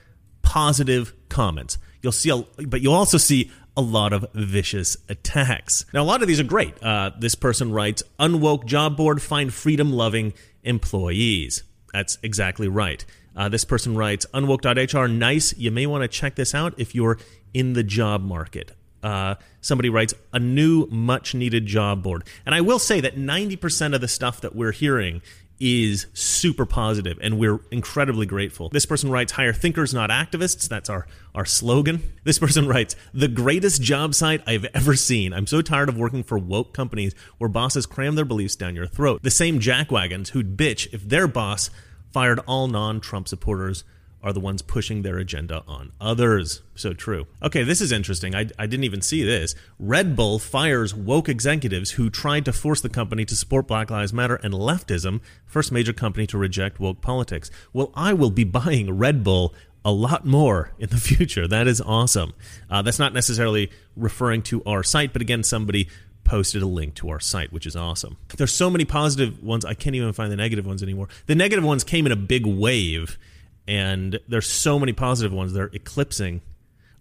positive 0.42 1.12
comments. 1.28 1.78
You'll 2.02 2.12
see, 2.12 2.30
a, 2.30 2.38
but 2.66 2.80
you'll 2.80 2.94
also 2.94 3.18
see 3.18 3.50
a 3.76 3.80
lot 3.80 4.12
of 4.12 4.26
vicious 4.34 4.96
attacks. 5.08 5.84
Now, 5.92 6.02
a 6.02 6.04
lot 6.04 6.22
of 6.22 6.28
these 6.28 6.38
are 6.38 6.44
great. 6.44 6.80
Uh, 6.82 7.10
this 7.18 7.34
person 7.34 7.72
writes, 7.72 8.02
"Unwoke 8.20 8.66
job 8.66 8.96
board 8.96 9.20
find 9.20 9.52
freedom 9.52 9.92
loving 9.92 10.32
employees." 10.62 11.64
That's 11.92 12.18
exactly 12.22 12.68
right. 12.68 13.04
Uh, 13.36 13.48
this 13.48 13.64
person 13.64 13.96
writes, 13.96 14.26
unwoke.hr, 14.32 15.08
nice. 15.08 15.56
You 15.56 15.70
may 15.70 15.86
want 15.86 16.02
to 16.02 16.08
check 16.08 16.34
this 16.34 16.54
out 16.54 16.74
if 16.76 16.94
you're 16.94 17.18
in 17.52 17.72
the 17.72 17.82
job 17.82 18.22
market. 18.22 18.72
Uh, 19.02 19.34
somebody 19.60 19.90
writes, 19.90 20.14
a 20.32 20.38
new, 20.38 20.86
much 20.86 21.34
needed 21.34 21.66
job 21.66 22.02
board. 22.02 22.24
And 22.46 22.54
I 22.54 22.62
will 22.62 22.78
say 22.78 23.00
that 23.00 23.16
90% 23.16 23.94
of 23.94 24.00
the 24.00 24.08
stuff 24.08 24.40
that 24.40 24.54
we're 24.54 24.72
hearing 24.72 25.20
is 25.60 26.06
super 26.14 26.66
positive 26.66 27.18
and 27.22 27.38
we're 27.38 27.60
incredibly 27.70 28.26
grateful. 28.26 28.68
This 28.70 28.86
person 28.86 29.10
writes, 29.10 29.32
hire 29.32 29.52
thinkers, 29.52 29.94
not 29.94 30.10
activists. 30.10 30.68
That's 30.68 30.90
our, 30.90 31.06
our 31.34 31.44
slogan. 31.44 32.12
This 32.24 32.38
person 32.38 32.66
writes, 32.66 32.96
the 33.12 33.28
greatest 33.28 33.82
job 33.82 34.14
site 34.14 34.42
I've 34.46 34.64
ever 34.74 34.96
seen. 34.96 35.32
I'm 35.32 35.46
so 35.46 35.62
tired 35.62 35.88
of 35.88 35.96
working 35.96 36.22
for 36.22 36.38
woke 36.38 36.72
companies 36.74 37.14
where 37.38 37.48
bosses 37.48 37.86
cram 37.86 38.14
their 38.14 38.24
beliefs 38.24 38.56
down 38.56 38.74
your 38.74 38.86
throat. 38.86 39.22
The 39.22 39.30
same 39.30 39.60
jackwagons 39.60 40.28
who'd 40.28 40.56
bitch 40.56 40.92
if 40.92 41.08
their 41.08 41.28
boss 41.28 41.70
fired 42.14 42.38
all 42.46 42.68
non 42.68 43.00
Trump 43.00 43.26
supporters 43.26 43.82
are 44.22 44.32
the 44.32 44.40
ones 44.40 44.62
pushing 44.62 45.02
their 45.02 45.18
agenda 45.18 45.64
on 45.66 45.90
others. 46.00 46.62
So 46.76 46.94
true. 46.94 47.26
Okay, 47.42 47.64
this 47.64 47.80
is 47.80 47.90
interesting. 47.90 48.36
I, 48.36 48.46
I 48.56 48.66
didn't 48.66 48.84
even 48.84 49.02
see 49.02 49.24
this. 49.24 49.54
Red 49.80 50.14
Bull 50.14 50.38
fires 50.38 50.94
woke 50.94 51.28
executives 51.28 51.90
who 51.90 52.08
tried 52.08 52.44
to 52.44 52.52
force 52.52 52.80
the 52.80 52.88
company 52.88 53.24
to 53.26 53.36
support 53.36 53.66
Black 53.66 53.90
Lives 53.90 54.12
Matter 54.12 54.36
and 54.36 54.54
leftism, 54.54 55.20
first 55.44 55.72
major 55.72 55.92
company 55.92 56.26
to 56.28 56.38
reject 56.38 56.78
woke 56.78 57.02
politics. 57.02 57.50
Well, 57.72 57.90
I 57.94 58.14
will 58.14 58.30
be 58.30 58.44
buying 58.44 58.96
Red 58.96 59.24
Bull 59.24 59.52
a 59.84 59.92
lot 59.92 60.24
more 60.24 60.72
in 60.78 60.88
the 60.88 60.96
future. 61.10 61.46
That 61.46 61.66
is 61.66 61.80
awesome. 61.80 62.32
Uh, 62.70 62.80
that's 62.80 63.00
not 63.00 63.12
necessarily 63.12 63.70
referring 63.96 64.42
to 64.42 64.62
our 64.64 64.82
site, 64.82 65.12
but 65.12 65.20
again, 65.20 65.42
somebody 65.42 65.88
posted 66.24 66.62
a 66.62 66.66
link 66.66 66.94
to 66.94 67.10
our 67.10 67.20
site, 67.20 67.52
which 67.52 67.66
is 67.66 67.76
awesome. 67.76 68.16
There's 68.36 68.52
so 68.52 68.70
many 68.70 68.84
positive 68.84 69.42
ones, 69.42 69.64
I 69.64 69.74
can't 69.74 69.94
even 69.94 70.12
find 70.12 70.32
the 70.32 70.36
negative 70.36 70.66
ones 70.66 70.82
anymore. 70.82 71.08
The 71.26 71.34
negative 71.34 71.64
ones 71.64 71.84
came 71.84 72.06
in 72.06 72.12
a 72.12 72.16
big 72.16 72.46
wave 72.46 73.18
and 73.66 74.18
there's 74.28 74.46
so 74.46 74.78
many 74.78 74.92
positive 74.92 75.32
ones 75.32 75.52
they're 75.52 75.70
eclipsing 75.72 76.42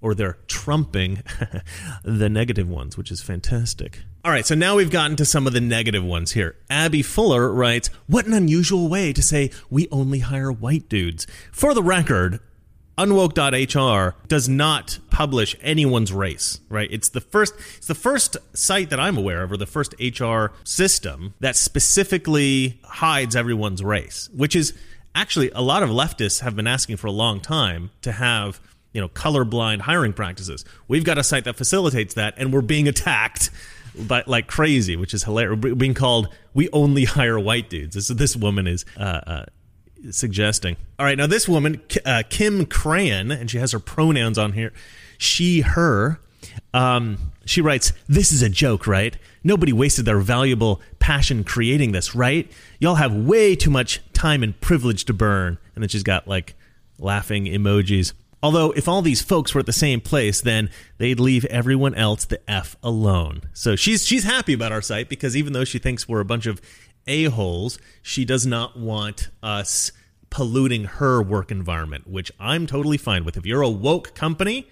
or 0.01 0.13
they're 0.13 0.37
trumping 0.47 1.23
the 2.03 2.29
negative 2.29 2.69
ones 2.69 2.97
which 2.97 3.11
is 3.11 3.21
fantastic 3.21 4.01
all 4.23 4.31
right 4.31 4.45
so 4.45 4.55
now 4.55 4.75
we've 4.75 4.91
gotten 4.91 5.15
to 5.15 5.25
some 5.25 5.47
of 5.47 5.53
the 5.53 5.61
negative 5.61 6.03
ones 6.03 6.31
here 6.33 6.55
abby 6.69 7.01
fuller 7.01 7.51
writes 7.51 7.89
what 8.07 8.25
an 8.25 8.33
unusual 8.33 8.87
way 8.87 9.11
to 9.13 9.21
say 9.21 9.49
we 9.69 9.87
only 9.91 10.19
hire 10.19 10.51
white 10.51 10.87
dudes 10.89 11.27
for 11.51 11.73
the 11.73 11.83
record 11.83 12.39
unwoke.hr 12.97 14.15
does 14.27 14.47
not 14.47 14.99
publish 15.09 15.55
anyone's 15.61 16.13
race 16.13 16.59
right 16.69 16.89
it's 16.91 17.09
the 17.09 17.21
first 17.21 17.53
it's 17.77 17.87
the 17.87 17.95
first 17.95 18.37
site 18.53 18.89
that 18.89 18.99
i'm 18.99 19.17
aware 19.17 19.43
of 19.43 19.51
or 19.51 19.57
the 19.57 19.65
first 19.65 19.95
hr 20.19 20.45
system 20.63 21.33
that 21.39 21.55
specifically 21.55 22.79
hides 22.83 23.35
everyone's 23.35 23.83
race 23.83 24.29
which 24.33 24.55
is 24.55 24.73
actually 25.15 25.49
a 25.51 25.61
lot 25.61 25.83
of 25.83 25.89
leftists 25.89 26.41
have 26.41 26.55
been 26.55 26.67
asking 26.67 26.97
for 26.97 27.07
a 27.07 27.11
long 27.11 27.39
time 27.39 27.89
to 28.01 28.11
have 28.11 28.59
you 28.93 29.01
know 29.01 29.09
colorblind 29.09 29.81
hiring 29.81 30.13
practices. 30.13 30.63
We've 30.87 31.03
got 31.03 31.17
a 31.17 31.23
site 31.23 31.43
that 31.45 31.55
facilitates 31.55 32.13
that, 32.13 32.35
and 32.37 32.53
we're 32.53 32.61
being 32.61 32.87
attacked 32.87 33.49
but 34.07 34.27
like 34.27 34.47
crazy, 34.47 34.95
which 34.95 35.13
is 35.13 35.23
hilarious. 35.23 35.59
Being 35.59 35.93
called 35.93 36.29
"we 36.53 36.69
only 36.71 37.05
hire 37.05 37.39
white 37.39 37.69
dudes." 37.69 37.95
This 37.95 38.07
this 38.07 38.35
woman 38.35 38.67
is 38.67 38.85
uh, 38.97 39.21
uh, 39.27 39.45
suggesting. 40.11 40.77
All 40.99 41.05
right, 41.05 41.17
now 41.17 41.27
this 41.27 41.47
woman, 41.47 41.81
uh, 42.05 42.23
Kim 42.29 42.65
Crayton, 42.65 43.31
and 43.31 43.49
she 43.49 43.57
has 43.57 43.71
her 43.71 43.79
pronouns 43.79 44.37
on 44.37 44.53
here. 44.53 44.73
She, 45.17 45.61
her. 45.61 46.19
Um, 46.73 47.31
she 47.45 47.61
writes, 47.61 47.93
"This 48.07 48.31
is 48.31 48.41
a 48.41 48.49
joke, 48.49 48.87
right? 48.87 49.17
Nobody 49.43 49.73
wasted 49.73 50.05
their 50.05 50.19
valuable 50.19 50.81
passion 50.99 51.43
creating 51.43 51.91
this, 51.91 52.15
right? 52.15 52.51
Y'all 52.79 52.95
have 52.95 53.13
way 53.13 53.55
too 53.55 53.69
much 53.69 54.01
time 54.13 54.43
and 54.43 54.59
privilege 54.59 55.05
to 55.05 55.13
burn." 55.13 55.57
And 55.75 55.83
then 55.83 55.89
she's 55.89 56.03
got 56.03 56.27
like 56.27 56.55
laughing 56.99 57.45
emojis. 57.45 58.13
Although, 58.41 58.71
if 58.71 58.89
all 58.89 59.01
these 59.01 59.21
folks 59.21 59.53
were 59.55 59.59
at 59.59 59.65
the 59.65 59.71
same 59.71 60.01
place, 60.01 60.41
then 60.41 60.69
they'd 60.97 61.19
leave 61.19 61.45
everyone 61.45 61.95
else 61.95 62.25
the 62.25 62.41
f 62.49 62.75
alone. 62.83 63.41
So 63.53 63.77
she's 63.77 64.05
she's 64.05 64.25
happy 64.25 64.53
about 64.53 64.73
our 64.73 64.81
site 64.81 65.07
because 65.07 65.37
even 65.37 65.53
though 65.53 65.63
she 65.63 65.79
thinks 65.79 66.09
we're 66.09 66.19
a 66.19 66.25
bunch 66.25 66.45
of 66.45 66.61
a 67.07 67.25
holes, 67.25 67.79
she 68.01 68.25
does 68.25 68.45
not 68.45 68.77
want 68.77 69.29
us 69.41 69.91
polluting 70.29 70.85
her 70.85 71.21
work 71.21 71.51
environment, 71.51 72.07
which 72.07 72.31
I'm 72.39 72.65
totally 72.65 72.97
fine 72.97 73.23
with. 73.23 73.37
If 73.37 73.45
you're 73.45 73.61
a 73.61 73.69
woke 73.69 74.15
company, 74.15 74.67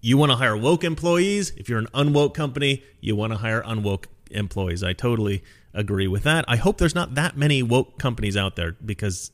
you 0.00 0.16
want 0.16 0.30
to 0.30 0.36
hire 0.36 0.56
woke 0.56 0.84
employees. 0.84 1.52
If 1.56 1.68
you're 1.68 1.78
an 1.80 1.88
unwoke 1.94 2.34
company, 2.34 2.84
you 3.00 3.16
want 3.16 3.32
to 3.32 3.38
hire 3.38 3.62
unwoke 3.62 4.06
employees. 4.30 4.84
I 4.84 4.92
totally 4.92 5.42
agree 5.74 6.06
with 6.06 6.22
that. 6.22 6.44
I 6.48 6.56
hope 6.56 6.78
there's 6.78 6.94
not 6.94 7.14
that 7.16 7.36
many 7.36 7.62
woke 7.62 7.98
companies 7.98 8.36
out 8.36 8.56
there 8.56 8.76
because 8.84 9.32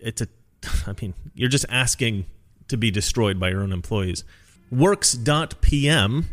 it's 0.00 0.20
a 0.20 0.28
I 0.86 0.94
mean, 1.00 1.14
you're 1.34 1.48
just 1.48 1.66
asking 1.68 2.26
to 2.68 2.76
be 2.76 2.90
destroyed 2.90 3.40
by 3.40 3.50
your 3.50 3.62
own 3.62 3.72
employees. 3.72 4.24
Works.pm 4.70 6.28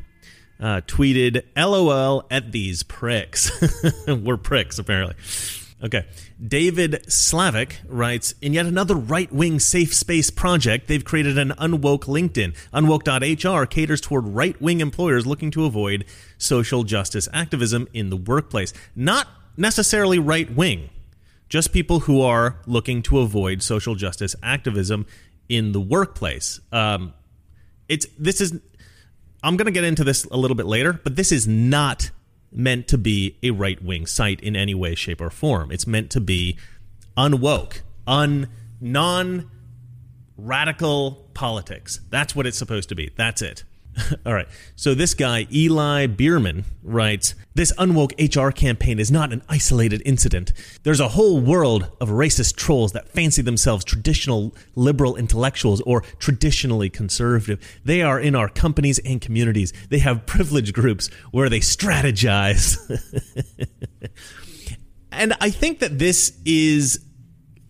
uh, 0.60 0.82
tweeted, 0.88 1.44
LOL 1.56 2.26
at 2.32 2.52
these 2.52 2.84
pricks. 2.84 3.52
We're 4.08 4.38
pricks, 4.38 4.80
apparently. 4.80 5.15
Okay. 5.84 6.06
David 6.46 7.12
Slavic 7.12 7.82
writes 7.88 8.34
In 8.41 8.54
yet 8.54 8.65
another 8.65 8.96
right 8.96 9.32
wing 9.32 9.60
safe 9.60 9.94
space 9.94 10.30
project, 10.30 10.88
they've 10.88 11.04
created 11.04 11.38
an 11.38 11.52
unwoke 11.52 12.06
LinkedIn. 12.06 12.56
Unwoke.hr 12.74 13.65
caters 13.65 14.02
toward 14.02 14.28
right 14.28 14.60
wing 14.62 14.82
employers 14.82 15.28
looking 15.28 15.52
to 15.52 15.65
avoid 15.65 16.06
social 16.38 16.84
justice 16.84 17.28
activism 17.34 17.88
in 17.94 18.10
the 18.10 18.18
workplace. 18.18 18.74
Not 18.96 19.28
necessarily 19.58 20.18
right 20.18 20.54
wing, 20.54 20.89
just 21.50 21.72
people 21.72 22.02
who 22.02 22.22
are 22.22 22.58
looking 22.65 23.02
to 23.04 23.20
avoid 23.20 23.62
social 23.62 23.96
justice 23.96 24.36
activism 24.41 25.06
in 25.50 25.72
the 25.72 25.82
workplace. 25.82 26.60
Um, 26.72 27.13
it's 27.88 28.08
this 28.18 28.41
is 28.41 28.60
I'm 29.46 29.58
going 29.58 29.68
to 29.68 29.72
get 29.72 29.84
into 29.84 30.04
this 30.04 30.26
a 30.26 30.38
little 30.38 30.56
bit 30.56 30.66
later, 30.66 30.92
but 30.92 31.16
this 31.16 31.32
is 31.32 31.48
not 31.48 32.10
meant 32.52 32.88
to 32.88 32.98
be 32.98 33.38
a 33.44 33.52
right 33.52 33.80
wing 33.80 34.08
site 34.08 34.42
in 34.42 34.56
any 34.56 34.74
way, 34.74 34.96
shape, 34.96 35.22
or 35.22 35.30
form. 35.30 35.72
It's 35.72 35.86
meant 35.86 36.10
to 36.12 36.20
be 36.20 36.58
unwoke, 37.16 37.82
un 38.08 38.50
non 38.82 39.52
radical 40.36 41.30
politics. 41.36 42.00
That's 42.10 42.36
what 42.36 42.48
it's 42.48 42.58
supposed 42.58 42.90
to 42.90 42.96
be. 42.96 43.12
That's 43.16 43.44
it. 43.44 43.64
All 44.26 44.34
right. 44.34 44.48
So 44.76 44.94
this 44.94 45.14
guy, 45.14 45.48
Eli 45.52 46.08
Bierman, 46.08 46.66
writes 46.84 47.36
This 47.54 47.72
unwoke 47.74 48.14
HR 48.20 48.52
campaign 48.52 49.00
is 49.00 49.12
not 49.12 49.32
an 49.32 49.42
isolated 49.48 50.02
incident. 50.06 50.54
There's 50.84 51.00
a 51.00 51.10
whole 51.10 51.40
world 51.40 51.90
of 52.02 52.10
racist 52.10 52.56
trolls 52.56 52.92
that 52.94 53.10
fancy 53.10 53.42
themselves 53.42 53.86
traditional 53.86 54.54
liberal 54.76 55.16
intellectuals 55.16 55.82
or 55.82 56.02
traditionally 56.20 56.90
conservative. 56.90 57.60
They 57.84 58.02
are 58.02 58.20
in 58.20 58.36
our 58.36 58.50
companies 58.50 59.00
and 59.00 59.22
communities. 59.22 59.74
They 59.90 60.00
have 60.00 60.26
privilege 60.26 60.74
groups 60.74 61.10
where 61.32 61.50
they 61.50 61.60
strategize. 61.60 62.78
and 65.12 65.34
I 65.40 65.50
think 65.50 65.80
that 65.80 65.98
this 66.00 66.38
is, 66.46 67.00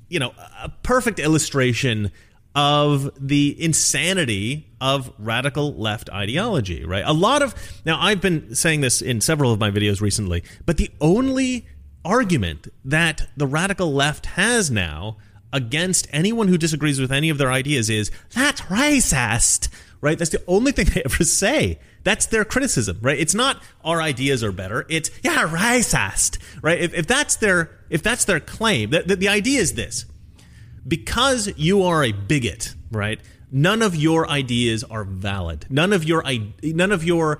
you 0.09 0.19
know, 0.19 0.33
a 0.61 0.69
perfect 0.69 1.19
illustration 1.19 2.11
of 2.55 3.11
the 3.19 3.61
insanity 3.61 4.67
of 4.79 5.11
radical 5.19 5.73
left 5.75 6.09
ideology, 6.09 6.85
right? 6.85 7.03
A 7.05 7.13
lot 7.13 7.41
of 7.41 7.53
now 7.85 7.99
I've 7.99 8.21
been 8.21 8.55
saying 8.55 8.81
this 8.81 9.01
in 9.01 9.19
several 9.19 9.51
of 9.51 9.59
my 9.59 9.69
videos 9.69 9.99
recently, 9.99 10.43
but 10.65 10.77
the 10.77 10.89
only 11.01 11.67
argument 12.05 12.67
that 12.85 13.27
the 13.35 13.47
radical 13.47 13.93
left 13.93 14.27
has 14.27 14.71
now 14.71 15.17
against 15.51 16.07
anyone 16.11 16.47
who 16.47 16.57
disagrees 16.57 16.99
with 16.99 17.11
any 17.11 17.29
of 17.29 17.37
their 17.37 17.51
ideas 17.51 17.89
is 17.89 18.09
that's 18.33 18.61
racist, 18.61 19.69
right? 19.99 20.17
That's 20.17 20.31
the 20.31 20.43
only 20.47 20.71
thing 20.71 20.85
they 20.93 21.03
ever 21.03 21.23
say. 21.23 21.79
That's 22.03 22.27
their 22.27 22.45
criticism, 22.45 22.99
right? 23.01 23.19
It's 23.19 23.33
not 23.33 23.61
our 23.83 24.01
ideas 24.01 24.43
are 24.43 24.51
better. 24.51 24.85
It's 24.89 25.09
yeah, 25.23 25.47
racist, 25.47 26.37
right? 26.61 26.79
If, 26.79 26.93
if 26.93 27.07
that's 27.07 27.35
their 27.35 27.71
if 27.89 28.01
that's 28.01 28.23
their 28.25 28.39
claim, 28.39 28.91
the, 28.91 29.01
the, 29.01 29.15
the 29.17 29.27
idea 29.27 29.59
is 29.59 29.73
this: 29.73 30.05
because 30.87 31.51
you 31.57 31.83
are 31.83 32.03
a 32.03 32.11
bigot, 32.11 32.75
right? 32.91 33.19
None 33.51 33.81
of 33.81 33.95
your 33.95 34.29
ideas 34.29 34.83
are 34.83 35.03
valid. 35.03 35.65
None 35.69 35.93
of 35.93 36.03
your 36.03 36.23
none 36.63 36.91
of 36.91 37.03
your 37.03 37.39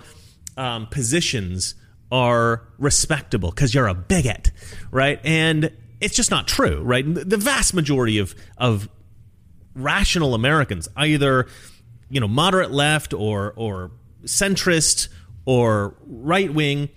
um, 0.57 0.87
positions 0.87 1.75
are 2.11 2.67
respectable 2.77 3.49
because 3.49 3.73
you're 3.73 3.87
a 3.87 3.93
bigot, 3.93 4.51
right? 4.91 5.19
And 5.23 5.71
it's 5.99 6.15
just 6.15 6.31
not 6.31 6.47
true, 6.47 6.81
right? 6.81 7.03
The 7.05 7.37
vast 7.37 7.73
majority 7.73 8.17
of 8.19 8.35
of 8.57 8.87
rational 9.73 10.33
Americans, 10.33 10.87
either 10.95 11.47
you 12.09 12.19
know 12.19 12.27
moderate 12.27 12.71
left 12.71 13.13
or 13.13 13.53
or 13.55 13.91
centrist 14.23 15.09
or 15.45 15.95
right 16.05 16.53
wing, 16.53 16.89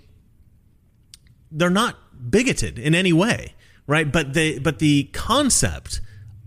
they're 1.50 1.70
not 1.70 1.96
bigoted 2.30 2.78
in 2.78 2.94
any 2.94 3.12
way, 3.12 3.54
right? 3.86 4.10
But 4.10 4.34
the 4.34 4.58
but 4.58 4.78
the 4.78 5.04
concept 5.12 6.00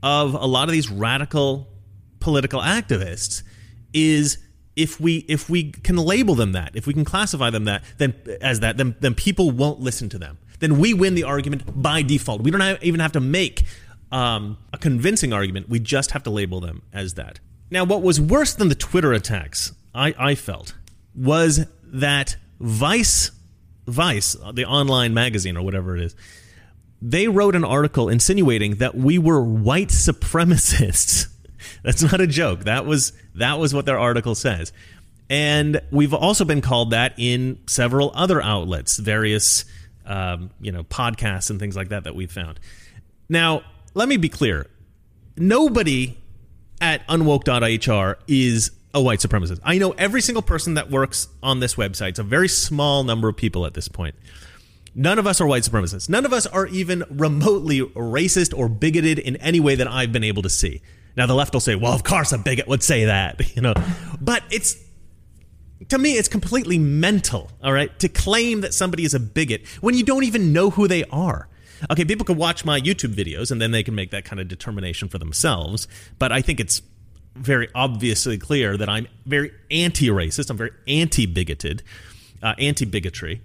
of 0.04 0.34
a 0.34 0.46
lot 0.46 0.68
of 0.68 0.72
these 0.72 0.90
radical 0.90 1.68
political 2.20 2.62
activists 2.62 3.44
is 3.94 4.38
if 4.76 5.00
we 5.00 5.18
if 5.28 5.50
we 5.50 5.72
can 5.72 5.98
label 5.98 6.36
them 6.36 6.54
that, 6.54 6.72
if 6.76 6.88
we 6.88 6.94
can 6.94 7.06
classify 7.06 7.50
them 7.50 7.66
that, 7.66 7.84
then 7.98 8.14
as 8.42 8.62
that, 8.62 8.78
then 8.78 8.96
then 9.00 9.16
people 9.16 9.52
won't 9.52 9.80
listen 9.80 10.10
to 10.10 10.18
them. 10.18 10.38
Then 10.60 10.78
we 10.80 10.94
win 10.94 11.16
the 11.16 11.24
argument 11.24 11.82
by 11.82 12.04
default. 12.04 12.42
We 12.42 12.52
don't 12.52 12.62
have, 12.62 12.84
even 12.84 13.00
have 13.00 13.14
to 13.14 13.20
make 13.20 13.66
um, 14.12 14.58
a 14.72 14.78
convincing 14.78 15.34
argument. 15.34 15.70
We 15.70 15.80
just 15.80 16.12
have 16.12 16.24
to 16.24 16.30
label 16.30 16.60
them 16.60 16.84
as 16.94 17.16
that. 17.16 17.40
Now, 17.72 17.84
what 17.84 18.02
was 18.02 18.22
worse 18.22 18.54
than 18.54 18.70
the 18.70 18.76
Twitter 18.76 19.12
attacks, 19.14 19.74
I, 19.96 20.14
I 20.20 20.36
felt, 20.36 20.76
was 21.16 21.66
that 21.84 22.36
Vice, 22.60 23.32
Vice, 23.88 24.36
the 24.54 24.66
online 24.66 25.14
magazine 25.14 25.58
or 25.58 25.64
whatever 25.64 25.96
it 25.96 26.04
is, 26.04 26.16
they 27.02 27.28
wrote 27.28 27.56
an 27.56 27.64
article 27.64 28.10
insinuating 28.10 28.76
that 28.76 28.96
we 28.96 29.18
were 29.18 29.42
white 29.42 29.90
supremacists. 29.90 31.28
That's 31.84 32.04
not 32.04 32.22
a 32.22 32.28
joke. 32.28 32.66
That 32.66 32.86
was 32.86 33.14
that 33.36 33.60
was 33.60 33.74
what 33.74 33.86
their 33.86 34.00
article 34.00 34.36
says. 34.36 34.72
And 35.30 35.82
we've 35.92 36.14
also 36.14 36.46
been 36.46 36.62
called 36.62 36.92
that 36.92 37.14
in 37.18 37.60
several 37.66 38.12
other 38.14 38.42
outlets, 38.42 38.98
various 38.98 39.66
um, 40.06 40.52
you 40.60 40.72
know 40.72 40.84
podcasts 40.84 41.50
and 41.50 41.60
things 41.60 41.76
like 41.76 41.90
that 41.90 42.04
that 42.04 42.16
we've 42.16 42.32
found. 42.32 42.60
Now, 43.30 43.64
let 43.94 44.08
me 44.08 44.18
be 44.18 44.30
clear: 44.30 44.68
nobody 45.38 46.18
at 46.80 47.08
unwoke.hr 47.08 48.20
is 48.28 48.72
a 48.94 49.02
white 49.02 49.20
supremacist. 49.20 49.60
I 49.64 49.78
know 49.78 49.92
every 49.92 50.22
single 50.22 50.42
person 50.42 50.74
that 50.76 50.92
works 50.92 51.28
on 51.42 51.60
this 51.62 51.76
website. 51.76 52.10
It's 52.10 52.20
a 52.20 52.24
very 52.24 52.48
small 52.48 53.04
number 53.04 53.30
of 53.30 53.38
people 53.38 53.66
at 53.66 53.74
this 53.74 53.88
point. 53.88 54.16
None 54.94 55.20
of 55.20 55.28
us 55.28 55.40
are 55.40 55.48
white 55.48 55.64
supremacists. 55.64 56.10
None 56.10 56.26
of 56.26 56.34
us 56.34 56.46
are 56.46 56.68
even 56.68 57.04
remotely 57.10 57.82
racist 57.82 58.58
or 58.58 58.68
bigoted 58.68 59.20
in 59.20 59.38
any 59.38 59.60
way 59.60 59.76
that 59.76 59.88
I've 59.88 60.12
been 60.12 60.24
able 60.24 60.42
to 60.42 60.50
see. 60.50 60.82
Now 61.16 61.26
the 61.26 61.34
left 61.34 61.54
will 61.54 61.62
say, 61.62 61.76
"Well, 61.76 61.94
of 61.94 62.04
course 62.04 62.32
a 62.32 62.38
bigot 62.38 62.68
would 62.68 62.84
say 62.84 63.06
that," 63.06 63.40
you 63.56 63.62
know. 63.62 63.74
But 64.20 64.44
it's 64.52 64.76
to 65.90 65.98
me 65.98 66.18
it's 66.18 66.28
completely 66.28 66.78
mental, 66.78 67.52
all 67.64 67.74
right? 67.74 67.98
To 68.00 68.10
claim 68.10 68.62
that 68.62 68.74
somebody 68.74 69.04
is 69.04 69.14
a 69.14 69.20
bigot 69.20 69.66
when 69.82 69.96
you 69.96 70.04
don't 70.04 70.24
even 70.24 70.54
know 70.54 70.70
who 70.70 70.88
they 70.88 71.04
are. 71.06 71.48
Okay, 71.90 72.06
people 72.06 72.26
can 72.26 72.38
watch 72.38 72.64
my 72.64 72.80
YouTube 72.80 73.16
videos 73.16 73.52
and 73.52 73.60
then 73.62 73.72
they 73.72 73.82
can 73.82 73.96
make 73.96 74.12
that 74.12 74.24
kind 74.24 74.40
of 74.40 74.48
determination 74.48 75.10
for 75.10 75.18
themselves, 75.18 75.88
but 76.20 76.32
I 76.32 76.42
think 76.42 76.60
it's 76.60 76.82
very 77.36 77.70
obviously 77.74 78.38
clear 78.38 78.78
that 78.78 78.90
I'm 78.90 79.08
very 79.26 79.52
anti-racist, 79.72 80.50
I'm 80.50 80.58
very 80.58 80.72
anti-bigoted, 80.88 81.82
uh, 82.44 82.54
anti-bigotry. 82.60 83.42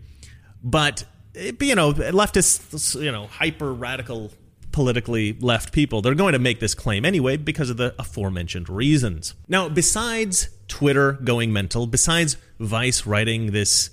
But 0.62 1.04
you 1.36 1.74
know, 1.74 1.92
leftists, 1.92 3.00
you 3.00 3.12
know, 3.12 3.26
hyper 3.26 3.72
radical 3.72 4.32
politically 4.72 5.32
left 5.40 5.72
people, 5.72 6.02
they're 6.02 6.14
going 6.14 6.34
to 6.34 6.38
make 6.38 6.60
this 6.60 6.74
claim 6.74 7.04
anyway 7.04 7.36
because 7.36 7.70
of 7.70 7.76
the 7.76 7.94
aforementioned 7.98 8.68
reasons. 8.68 9.34
Now, 9.48 9.68
besides 9.68 10.50
Twitter 10.68 11.12
going 11.12 11.52
mental, 11.52 11.86
besides 11.86 12.36
Vice 12.58 13.06
writing 13.06 13.52
this, 13.52 13.90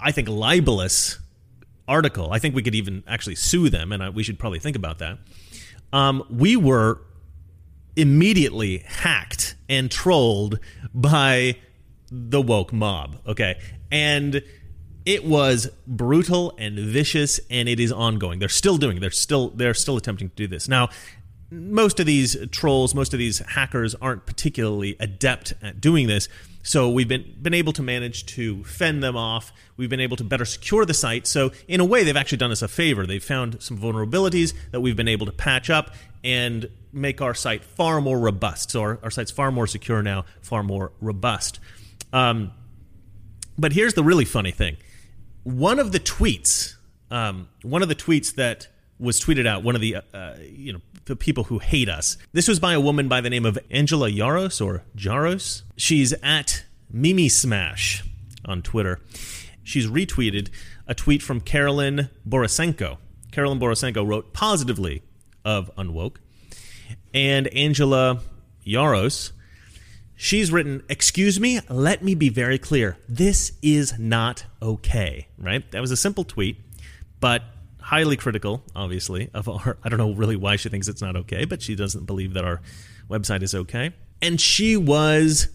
I 0.00 0.12
think, 0.12 0.28
libelous 0.28 1.18
article, 1.88 2.32
I 2.32 2.38
think 2.38 2.54
we 2.54 2.62
could 2.62 2.74
even 2.74 3.02
actually 3.06 3.34
sue 3.34 3.68
them, 3.68 3.90
and 3.92 4.14
we 4.14 4.22
should 4.22 4.38
probably 4.38 4.60
think 4.60 4.76
about 4.76 4.98
that. 4.98 5.18
Um, 5.92 6.24
we 6.30 6.56
were 6.56 7.00
immediately 7.96 8.84
hacked 8.86 9.56
and 9.68 9.90
trolled 9.90 10.58
by 10.94 11.56
the 12.10 12.40
woke 12.40 12.72
mob, 12.72 13.18
okay? 13.26 13.58
And 13.90 14.42
it 15.04 15.24
was 15.24 15.70
brutal 15.86 16.54
and 16.58 16.78
vicious 16.78 17.40
and 17.50 17.68
it 17.68 17.80
is 17.80 17.92
ongoing. 17.92 18.38
They're 18.38 18.48
still 18.48 18.76
doing 18.76 18.96
it. 18.96 19.00
they're 19.00 19.10
still 19.10 19.50
they're 19.50 19.74
still 19.74 19.96
attempting 19.96 20.30
to 20.30 20.36
do 20.36 20.46
this. 20.46 20.68
Now 20.68 20.88
most 21.50 22.00
of 22.00 22.06
these 22.06 22.36
trolls 22.50 22.94
most 22.94 23.12
of 23.12 23.18
these 23.18 23.40
hackers 23.40 23.94
aren't 23.96 24.24
particularly 24.24 24.96
adept 24.98 25.52
at 25.62 25.80
doing 25.80 26.06
this 26.06 26.28
so 26.62 26.88
we've 26.88 27.08
been 27.08 27.34
been 27.40 27.54
able 27.54 27.72
to 27.74 27.82
manage 27.82 28.24
to 28.26 28.62
fend 28.64 29.02
them 29.02 29.16
off. 29.16 29.52
We've 29.76 29.90
been 29.90 30.00
able 30.00 30.16
to 30.18 30.24
better 30.24 30.44
secure 30.44 30.84
the 30.84 30.94
site 30.94 31.26
so 31.26 31.50
in 31.66 31.80
a 31.80 31.84
way 31.84 32.04
they've 32.04 32.16
actually 32.16 32.38
done 32.38 32.52
us 32.52 32.62
a 32.62 32.68
favor. 32.68 33.06
They've 33.06 33.22
found 33.22 33.62
some 33.62 33.78
vulnerabilities 33.78 34.54
that 34.70 34.80
we've 34.80 34.96
been 34.96 35.08
able 35.08 35.26
to 35.26 35.32
patch 35.32 35.70
up 35.70 35.94
and 36.22 36.70
make 36.92 37.20
our 37.20 37.34
site 37.34 37.64
far 37.64 38.00
more 38.00 38.18
robust. 38.18 38.70
So 38.70 38.80
our, 38.80 39.00
our 39.02 39.10
site's 39.10 39.32
far 39.32 39.50
more 39.50 39.66
secure 39.66 40.02
now 40.02 40.24
far 40.40 40.62
more 40.62 40.92
robust. 41.00 41.58
Um, 42.12 42.52
but 43.58 43.72
here's 43.72 43.94
the 43.94 44.02
really 44.02 44.24
funny 44.24 44.50
thing 44.50 44.76
one 45.44 45.78
of 45.78 45.92
the 45.92 46.00
tweets, 46.00 46.76
um, 47.10 47.48
one 47.62 47.82
of 47.82 47.88
the 47.88 47.94
tweets 47.94 48.34
that 48.34 48.68
was 48.98 49.20
tweeted 49.20 49.46
out, 49.46 49.62
one 49.62 49.74
of 49.74 49.80
the 49.80 49.96
uh, 49.96 50.34
you 50.40 50.72
know 50.72 50.80
the 51.06 51.16
people 51.16 51.44
who 51.44 51.58
hate 51.58 51.88
us. 51.88 52.16
This 52.32 52.48
was 52.48 52.60
by 52.60 52.74
a 52.74 52.80
woman 52.80 53.08
by 53.08 53.20
the 53.20 53.30
name 53.30 53.44
of 53.44 53.58
Angela 53.70 54.10
Yaros 54.10 54.64
or 54.64 54.84
Jaros. 54.96 55.62
She's 55.76 56.12
at 56.22 56.64
Mimi 56.90 57.28
Smash 57.28 58.04
on 58.44 58.62
Twitter. 58.62 59.00
She's 59.64 59.86
retweeted 59.86 60.48
a 60.86 60.94
tweet 60.94 61.22
from 61.22 61.40
Carolyn 61.40 62.08
Borysenko. 62.28 62.98
Carolyn 63.30 63.58
Borysenko 63.58 64.06
wrote 64.06 64.32
positively 64.32 65.02
of 65.44 65.70
Unwoke, 65.76 66.16
and 67.12 67.48
Angela 67.48 68.20
Yaros 68.66 69.32
She's 70.22 70.52
written, 70.52 70.84
Excuse 70.88 71.40
me, 71.40 71.58
let 71.68 72.04
me 72.04 72.14
be 72.14 72.28
very 72.28 72.56
clear. 72.56 72.96
This 73.08 73.58
is 73.60 73.98
not 73.98 74.44
okay, 74.62 75.26
right? 75.36 75.68
That 75.72 75.80
was 75.80 75.90
a 75.90 75.96
simple 75.96 76.22
tweet, 76.22 76.58
but 77.18 77.42
highly 77.80 78.16
critical, 78.16 78.62
obviously, 78.76 79.30
of 79.34 79.48
our. 79.48 79.78
I 79.82 79.88
don't 79.88 79.98
know 79.98 80.12
really 80.12 80.36
why 80.36 80.54
she 80.54 80.68
thinks 80.68 80.86
it's 80.86 81.02
not 81.02 81.16
okay, 81.16 81.44
but 81.44 81.60
she 81.60 81.74
doesn't 81.74 82.04
believe 82.04 82.34
that 82.34 82.44
our 82.44 82.60
website 83.10 83.42
is 83.42 83.52
okay. 83.52 83.94
And 84.22 84.40
she 84.40 84.76
was 84.76 85.48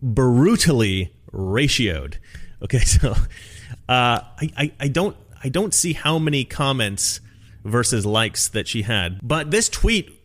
brutally 0.00 1.14
ratioed. 1.30 2.14
Okay, 2.62 2.78
so 2.86 3.10
uh, 3.10 3.14
I, 3.90 4.50
I, 4.56 4.72
I 4.80 4.88
don't 4.88 5.18
I 5.44 5.50
don't 5.50 5.74
see 5.74 5.92
how 5.92 6.18
many 6.18 6.46
comments 6.46 7.20
versus 7.62 8.06
likes 8.06 8.48
that 8.48 8.66
she 8.66 8.82
had, 8.82 9.20
but 9.22 9.50
this 9.50 9.68
tweet 9.68 10.18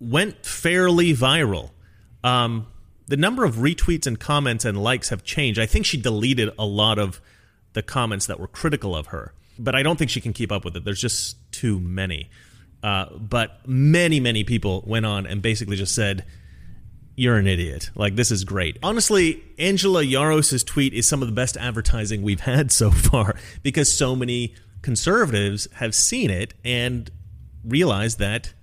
went 0.00 0.44
fairly 0.44 1.14
viral. 1.14 1.70
Um, 2.24 2.66
the 3.12 3.18
number 3.18 3.44
of 3.44 3.56
retweets 3.56 4.06
and 4.06 4.18
comments 4.18 4.64
and 4.64 4.82
likes 4.82 5.10
have 5.10 5.22
changed. 5.22 5.60
I 5.60 5.66
think 5.66 5.84
she 5.84 6.00
deleted 6.00 6.48
a 6.58 6.64
lot 6.64 6.98
of 6.98 7.20
the 7.74 7.82
comments 7.82 8.24
that 8.24 8.40
were 8.40 8.46
critical 8.46 8.96
of 8.96 9.08
her, 9.08 9.34
but 9.58 9.74
I 9.74 9.82
don't 9.82 9.98
think 9.98 10.10
she 10.10 10.22
can 10.22 10.32
keep 10.32 10.50
up 10.50 10.64
with 10.64 10.74
it. 10.78 10.86
There's 10.86 10.98
just 10.98 11.36
too 11.52 11.78
many. 11.78 12.30
Uh, 12.82 13.14
but 13.14 13.68
many, 13.68 14.18
many 14.18 14.44
people 14.44 14.82
went 14.86 15.04
on 15.04 15.26
and 15.26 15.42
basically 15.42 15.76
just 15.76 15.94
said, 15.94 16.24
you're 17.14 17.36
an 17.36 17.46
idiot. 17.46 17.90
Like, 17.94 18.16
this 18.16 18.30
is 18.30 18.44
great. 18.44 18.78
Honestly, 18.82 19.44
Angela 19.58 20.02
Yaros' 20.02 20.64
tweet 20.64 20.94
is 20.94 21.06
some 21.06 21.20
of 21.20 21.28
the 21.28 21.34
best 21.34 21.58
advertising 21.58 22.22
we've 22.22 22.40
had 22.40 22.72
so 22.72 22.90
far 22.90 23.36
because 23.62 23.92
so 23.92 24.16
many 24.16 24.54
conservatives 24.80 25.68
have 25.74 25.94
seen 25.94 26.30
it 26.30 26.54
and 26.64 27.10
realized 27.62 28.18
that 28.20 28.54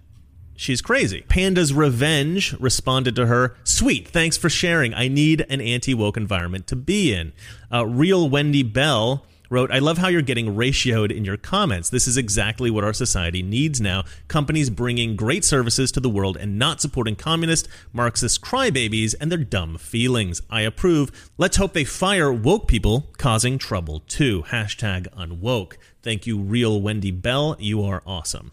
She's 0.59 0.81
crazy. 0.81 1.21
Panda's 1.21 1.71
Revenge 1.71 2.53
responded 2.59 3.15
to 3.15 3.27
her, 3.27 3.55
Sweet, 3.63 4.09
thanks 4.09 4.35
for 4.35 4.49
sharing. 4.49 4.93
I 4.93 5.07
need 5.07 5.45
an 5.47 5.61
anti 5.61 5.93
woke 5.93 6.17
environment 6.17 6.67
to 6.67 6.75
be 6.75 7.13
in. 7.13 7.31
Uh, 7.71 7.85
Real 7.85 8.29
Wendy 8.29 8.63
Bell 8.63 9.25
wrote, 9.49 9.71
I 9.71 9.79
love 9.79 9.99
how 9.99 10.09
you're 10.09 10.21
getting 10.21 10.57
ratioed 10.57 11.15
in 11.15 11.23
your 11.23 11.37
comments. 11.37 11.89
This 11.89 12.07
is 12.07 12.17
exactly 12.17 12.69
what 12.69 12.83
our 12.83 12.91
society 12.91 13.41
needs 13.41 13.79
now. 13.79 14.03
Companies 14.27 14.69
bringing 14.69 15.15
great 15.15 15.45
services 15.45 15.93
to 15.93 16.01
the 16.01 16.09
world 16.09 16.35
and 16.35 16.59
not 16.59 16.81
supporting 16.81 17.15
communist, 17.15 17.69
Marxist 17.93 18.41
crybabies 18.41 19.15
and 19.21 19.31
their 19.31 19.37
dumb 19.37 19.77
feelings. 19.77 20.41
I 20.49 20.63
approve. 20.63 21.31
Let's 21.37 21.55
hope 21.55 21.71
they 21.71 21.85
fire 21.85 22.33
woke 22.33 22.67
people 22.67 23.07
causing 23.17 23.59
trouble 23.59 24.01
too. 24.01 24.43
Hashtag 24.49 25.07
unwoke. 25.17 25.77
Thank 26.03 26.27
you, 26.27 26.37
Real 26.37 26.81
Wendy 26.81 27.11
Bell. 27.11 27.55
You 27.59 27.81
are 27.85 28.03
awesome. 28.05 28.51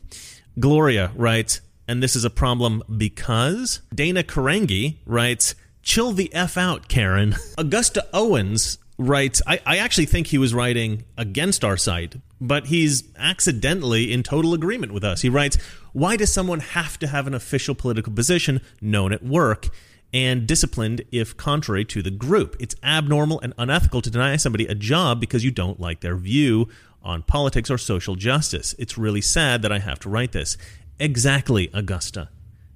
Gloria 0.58 1.10
writes, 1.16 1.60
and 1.88 2.02
this 2.02 2.16
is 2.16 2.24
a 2.24 2.30
problem 2.30 2.82
because 2.96 3.80
Dana 3.94 4.22
Karangi 4.22 4.96
writes, 5.06 5.54
Chill 5.82 6.12
the 6.12 6.32
F 6.34 6.56
out, 6.56 6.88
Karen. 6.88 7.36
Augusta 7.58 8.06
Owens 8.12 8.78
writes, 8.98 9.40
I, 9.46 9.60
I 9.64 9.78
actually 9.78 10.06
think 10.06 10.28
he 10.28 10.38
was 10.38 10.52
writing 10.52 11.04
against 11.16 11.64
our 11.64 11.76
site, 11.76 12.16
but 12.40 12.66
he's 12.66 13.04
accidentally 13.16 14.12
in 14.12 14.22
total 14.22 14.52
agreement 14.52 14.92
with 14.92 15.04
us. 15.04 15.22
He 15.22 15.28
writes, 15.28 15.58
Why 15.92 16.16
does 16.16 16.32
someone 16.32 16.60
have 16.60 16.98
to 16.98 17.06
have 17.06 17.26
an 17.26 17.34
official 17.34 17.74
political 17.74 18.12
position 18.12 18.60
known 18.80 19.12
at 19.12 19.22
work? 19.22 19.68
and 20.12 20.46
disciplined 20.46 21.02
if 21.10 21.36
contrary 21.36 21.84
to 21.84 22.00
the 22.00 22.12
group. 22.12 22.56
It's 22.60 22.76
abnormal 22.82 23.40
and 23.40 23.52
unethical 23.58 24.00
to 24.02 24.08
deny 24.08 24.36
somebody 24.36 24.64
a 24.66 24.74
job 24.74 25.20
because 25.20 25.44
you 25.44 25.50
don't 25.50 25.80
like 25.80 26.00
their 26.00 26.16
view 26.16 26.68
on 27.02 27.22
politics 27.22 27.70
or 27.70 27.76
social 27.76 28.14
justice. 28.14 28.74
It's 28.78 28.96
really 28.96 29.20
sad 29.20 29.62
that 29.62 29.72
I 29.72 29.78
have 29.80 29.98
to 30.00 30.08
write 30.08 30.32
this. 30.32 30.56
Exactly, 30.98 31.70
Augusta. 31.72 32.30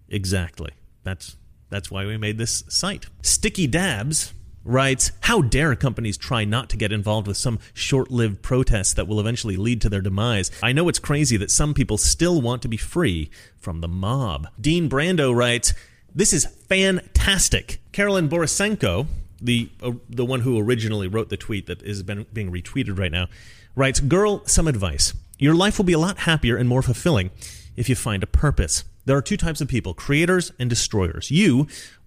Exactly. 0.09 0.73
That's 1.05 1.37
that's 1.71 1.91
why 1.91 2.05
we 2.05 2.17
made 2.17 2.37
this 2.37 2.65
site. 2.69 3.07
Sticky 3.23 3.67
Dabs 3.67 4.35
writes, 4.65 5.13
How 5.21 5.41
dare 5.41 5.77
companies 5.77 6.19
try 6.19 6.45
not 6.45 6.69
to 6.71 6.77
get 6.77 6.93
involved 6.93 7.29
with 7.29 7.37
some 7.37 7.61
short 7.73 8.11
lived 8.11 8.43
protests 8.43 8.93
that 8.95 9.07
will 9.07 9.21
eventually 9.21 9.57
lead 9.57 9.81
to 9.83 9.89
their 9.89 10.01
demise? 10.01 10.51
I 10.63 10.73
know 10.73 10.89
it's 10.89 10.99
crazy 10.99 11.37
that 11.39 11.51
some 11.51 11.73
people 11.73 11.97
still 11.97 12.41
want 12.41 12.63
to 12.63 12.69
be 12.69 12.77
free 12.77 13.31
from 13.57 13.81
the 13.81 13.89
mob. 13.89 14.49
Dean 14.61 14.89
Brando 14.89 15.35
writes, 15.35 15.73
This 16.15 16.33
is 16.33 16.45
fantastic. 16.45 17.81
Carolyn 17.93 18.29
Borysenko, 18.29 19.07
the, 19.41 19.71
uh, 19.83 19.93
the 20.09 20.25
one 20.25 20.41
who 20.41 20.59
originally 20.59 21.09
wrote 21.09 21.29
the 21.29 21.37
tweet 21.37 21.67
that 21.67 21.83
is 21.83 22.03
been, 22.03 22.27
being 22.33 22.51
retweeted 22.51 22.99
right 22.99 23.13
now, 23.13 23.29
writes, 23.77 24.01
Girl, 24.01 24.45
some 24.47 24.67
advice. 24.67 25.15
Your 25.39 25.55
life 25.55 25.79
will 25.79 25.87
be 25.87 25.95
a 25.95 25.99
lot 25.99 26.19
happier 26.19 26.57
and 26.57 26.69
more 26.69 26.83
fulfilling 26.83 27.31
if 27.77 27.89
you 27.89 27.95
find 27.95 28.23
a 28.23 28.27
purpose. 28.27 28.85
There 29.05 29.17
are 29.17 29.23
two 29.23 29.37
types 29.37 29.61
of 29.61 29.69
people 29.69 29.95
creators 29.95 30.53
and 30.59 30.69
destroyers. 30.69 31.31
You 31.31 31.67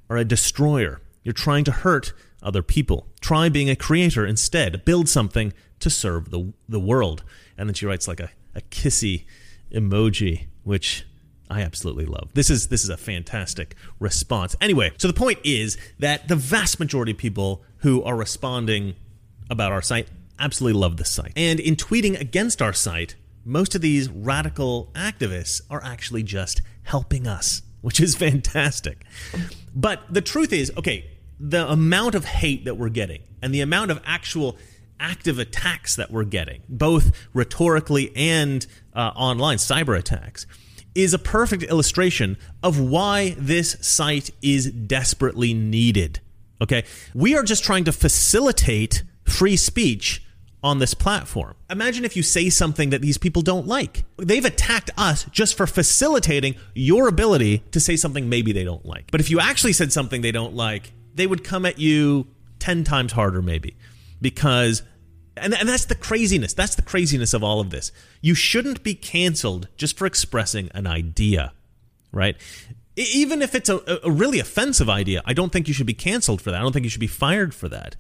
are 0.10 0.18
a 0.18 0.26
destroyer. 0.26 1.02
You're 1.24 1.34
trying 1.34 1.64
to 1.66 1.72
hurt 1.72 2.14
other 2.42 2.62
people. 2.62 3.08
Try 3.22 3.50
being 3.50 3.70
a 3.70 3.76
creator 3.76 4.26
instead. 4.26 4.86
Build 4.86 5.08
something 5.08 5.54
to 5.80 5.90
serve 5.90 6.30
the, 6.32 6.54
the 6.68 6.80
world. 6.80 7.24
And 7.58 7.70
then 7.70 7.74
she 7.74 7.86
writes 7.86 8.08
like 8.08 8.20
a, 8.20 8.30
a 8.54 8.62
kissy 8.62 9.26
emoji, 9.72 10.48
which 10.64 11.06
I 11.50 11.62
absolutely 11.62 12.06
love. 12.06 12.30
This 12.34 12.50
is 12.50 12.68
this 12.68 12.84
is 12.84 12.90
a 12.90 12.98
fantastic 12.98 13.76
response. 14.00 14.56
Anyway, 14.62 14.92
so 14.98 15.08
the 15.08 15.14
point 15.14 15.40
is 15.44 15.78
that 16.00 16.28
the 16.28 16.36
vast 16.36 16.80
majority 16.80 17.12
of 17.12 17.18
people 17.18 17.64
who 17.78 18.02
are 18.04 18.16
responding 18.16 18.96
about 19.50 19.72
our 19.72 19.82
site 19.82 20.08
absolutely 20.40 20.80
love 20.80 20.98
this 20.98 21.10
site. 21.10 21.34
And 21.36 21.60
in 21.60 21.76
tweeting 21.76 22.20
against 22.20 22.62
our 22.62 22.74
site, 22.74 23.16
most 23.46 23.76
of 23.76 23.82
these 23.82 24.10
radical 24.10 24.92
activists 24.94 25.62
are 25.70 25.84
actually 25.84 26.24
just 26.24 26.62
helping 26.84 27.28
us, 27.28 27.62
which 27.82 28.00
is 28.00 28.16
fantastic. 28.18 29.06
But 29.76 30.02
the 30.10 30.22
truth 30.22 30.54
is, 30.54 30.72
okay, 30.78 31.10
the 31.40 31.70
amount 31.70 32.16
of 32.16 32.26
hate 32.26 32.66
that 32.66 32.76
we're 32.76 32.90
getting 32.90 33.22
and 33.42 33.54
the 33.54 33.62
amount 33.62 33.92
of 33.92 34.02
actual 34.06 34.58
active 35.00 35.40
attacks 35.40 35.96
that 35.98 36.12
we're 36.12 36.24
getting, 36.24 36.62
both 36.70 37.12
rhetorically 37.34 38.16
and 38.16 38.66
uh, 38.94 39.12
online 39.16 39.58
cyber 39.58 39.98
attacks, 39.98 40.46
is 40.96 41.14
a 41.14 41.20
perfect 41.20 41.64
illustration 41.64 42.38
of 42.62 42.80
why 42.80 43.36
this 43.38 43.76
site 43.82 44.30
is 44.42 44.72
desperately 44.72 45.54
needed. 45.54 46.20
Okay? 46.62 46.84
We 47.14 47.36
are 47.36 47.44
just 47.44 47.64
trying 47.64 47.84
to 47.86 47.92
facilitate 47.92 49.04
free 49.26 49.58
speech 49.58 50.23
on 50.64 50.80
this 50.80 50.94
platform. 50.94 51.56
Imagine 51.70 52.06
if 52.06 52.16
you 52.16 52.24
say 52.24 52.50
something 52.50 52.90
that 52.92 53.02
these 53.02 53.18
people 53.18 53.42
don't 53.42 53.68
like. 53.68 54.06
They've 54.18 54.46
attacked 54.46 54.90
us 54.98 55.26
just 55.26 55.58
for 55.58 55.68
facilitating 55.68 56.56
your 56.74 57.08
ability 57.08 57.64
to 57.72 57.80
say 57.80 57.98
something 57.98 58.30
maybe 58.30 58.54
they 58.54 58.64
don't 58.64 58.86
like. 58.86 59.12
But 59.12 59.20
if 59.20 59.30
you 59.30 59.40
actually 59.40 59.74
said 59.74 59.92
something 59.92 60.22
they 60.22 60.32
don't 60.32 60.56
like, 60.56 60.94
they 61.14 61.28
would 61.28 61.44
come 61.44 61.66
at 61.66 61.80
you 61.80 62.28
10 62.60 62.86
times 62.86 63.12
harder, 63.12 63.42
maybe, 63.42 63.76
because. 64.22 64.84
And, 65.36 65.56
and 65.56 65.68
that's 65.68 65.86
the 65.86 65.96
craziness. 65.96 66.54
That's 66.54 66.76
the 66.76 66.84
craziness 66.84 67.34
of 67.34 67.44
all 67.44 67.60
of 67.60 67.72
this. 67.72 67.92
You 68.22 68.36
shouldn't 68.36 68.84
be 68.84 68.94
canceled 68.94 69.68
just 69.78 69.98
for 69.98 70.06
expressing 70.06 70.70
an 70.76 70.86
idea, 70.86 71.54
right? 72.12 72.38
Even 72.96 73.42
if 73.42 73.56
it's 73.56 73.68
a, 73.68 73.82
a 74.04 74.12
really 74.12 74.40
offensive 74.40 74.92
idea, 74.92 75.24
I 75.26 75.34
don't 75.34 75.52
think 75.52 75.68
you 75.68 75.74
should 75.74 75.88
be 75.88 75.96
canceled 75.96 76.40
for 76.40 76.52
that. 76.52 76.60
I 76.60 76.62
don't 76.62 76.72
think 76.72 76.84
you 76.84 76.92
should 76.92 77.00
be 77.00 77.08
fired 77.08 77.56
for 77.56 77.68
that. 77.70 77.96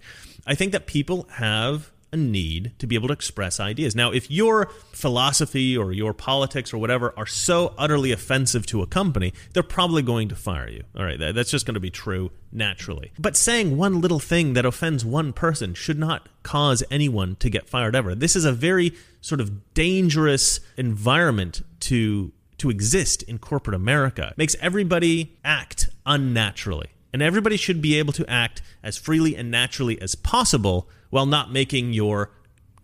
I 0.46 0.54
think 0.54 0.74
that 0.74 0.86
people 0.86 1.28
have 1.32 1.92
a 2.14 2.18
need 2.18 2.72
to 2.80 2.88
be 2.88 2.96
able 2.96 3.10
to 3.10 3.14
express 3.14 3.60
ideas. 3.60 3.96
Now, 3.96 4.12
if 4.12 4.32
your 4.32 4.68
philosophy 4.92 5.76
or 5.76 5.92
your 5.92 6.14
politics 6.14 6.74
or 6.74 6.78
whatever 6.78 7.14
are 7.18 7.26
so 7.26 7.74
utterly 7.78 8.12
offensive 8.12 8.66
to 8.68 8.82
a 8.82 8.88
company, 8.88 9.34
they're 9.54 9.64
probably 9.64 10.04
going 10.04 10.30
to 10.30 10.36
fire 10.36 10.70
you. 10.70 10.84
All 10.96 11.04
right, 11.04 11.20
that's 11.20 11.52
just 11.52 11.66
going 11.66 11.74
to 11.74 11.82
be 11.82 11.90
true 11.90 12.32
naturally. 12.52 13.12
But 13.20 13.36
saying 13.36 13.76
one 13.76 14.00
little 14.00 14.20
thing 14.20 14.54
that 14.54 14.66
offends 14.66 15.04
one 15.04 15.34
person 15.34 15.74
should 15.74 16.00
not 16.00 16.30
cause 16.44 16.84
anyone 16.92 17.36
to 17.38 17.50
get 17.50 17.68
fired 17.68 17.96
ever. 17.96 18.16
This 18.16 18.36
is 18.36 18.46
a 18.46 18.54
very 18.54 18.94
sort 19.20 19.42
of 19.42 19.74
dangerous 19.74 20.60
environment 20.78 21.64
to 21.82 22.32
to 22.60 22.70
exist 22.70 23.24
in 23.24 23.40
corporate 23.40 23.76
America. 23.76 24.30
It 24.32 24.38
makes 24.38 24.56
everybody 24.62 25.36
act 25.44 25.90
unnaturally. 26.06 26.90
And 27.14 27.22
everybody 27.22 27.58
should 27.58 27.82
be 27.82 28.00
able 28.00 28.12
to 28.14 28.30
act 28.30 28.62
as 28.82 28.98
freely 28.98 29.36
and 29.36 29.52
naturally 29.52 30.02
as 30.02 30.16
possible 30.16 30.90
while 31.12 31.28
not 31.28 31.52
making 31.52 31.94
your 31.94 32.32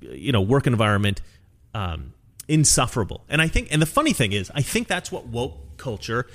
you 0.02 0.32
know 0.32 0.42
work 0.42 0.68
environment 0.68 1.22
um, 1.74 2.14
insufferable. 2.48 3.26
And 3.28 3.42
I 3.42 3.48
think, 3.48 3.68
and 3.72 3.82
the 3.82 3.88
funny 3.88 4.14
thing 4.14 4.32
is, 4.32 4.52
I 4.54 4.62
think 4.62 4.88
that's 4.88 5.12
what 5.12 5.28
woke 5.28 5.78
culture 5.78 6.28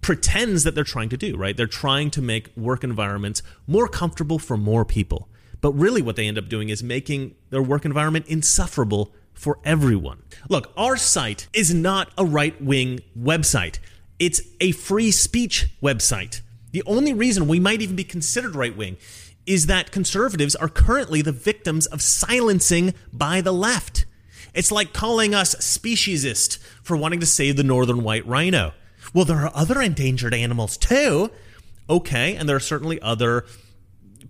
pretends 0.00 0.64
that 0.64 0.74
they're 0.74 0.84
trying 0.84 1.08
to 1.10 1.16
do. 1.16 1.36
Right? 1.36 1.56
They're 1.56 1.66
trying 1.66 2.10
to 2.12 2.22
make 2.22 2.54
work 2.56 2.84
environments 2.84 3.42
more 3.66 3.88
comfortable 3.88 4.38
for 4.38 4.56
more 4.56 4.84
people. 4.84 5.28
But 5.60 5.72
really, 5.72 6.02
what 6.02 6.16
they 6.16 6.26
end 6.26 6.38
up 6.38 6.48
doing 6.48 6.68
is 6.68 6.82
making 6.82 7.34
their 7.50 7.62
work 7.62 7.84
environment 7.84 8.26
insufferable 8.26 9.14
for 9.32 9.58
everyone. 9.64 10.22
Look, 10.48 10.72
our 10.76 10.96
site 10.96 11.48
is 11.52 11.72
not 11.72 12.10
a 12.18 12.24
right 12.24 12.60
wing 12.60 13.00
website. 13.18 13.78
It's 14.18 14.40
a 14.60 14.72
free 14.72 15.10
speech 15.10 15.68
website. 15.82 16.40
The 16.76 16.82
only 16.84 17.14
reason 17.14 17.48
we 17.48 17.58
might 17.58 17.80
even 17.80 17.96
be 17.96 18.04
considered 18.04 18.54
right 18.54 18.76
wing 18.76 18.98
is 19.46 19.64
that 19.64 19.90
conservatives 19.90 20.54
are 20.54 20.68
currently 20.68 21.22
the 21.22 21.32
victims 21.32 21.86
of 21.86 22.02
silencing 22.02 22.92
by 23.14 23.40
the 23.40 23.50
left. 23.50 24.04
It's 24.52 24.70
like 24.70 24.92
calling 24.92 25.34
us 25.34 25.54
speciesist 25.54 26.58
for 26.82 26.94
wanting 26.94 27.20
to 27.20 27.24
save 27.24 27.56
the 27.56 27.64
northern 27.64 28.02
white 28.02 28.26
rhino. 28.26 28.74
Well, 29.14 29.24
there 29.24 29.38
are 29.38 29.52
other 29.54 29.80
endangered 29.80 30.34
animals 30.34 30.76
too. 30.76 31.30
Okay, 31.88 32.36
and 32.36 32.46
there 32.46 32.56
are 32.56 32.60
certainly 32.60 33.00
other 33.00 33.46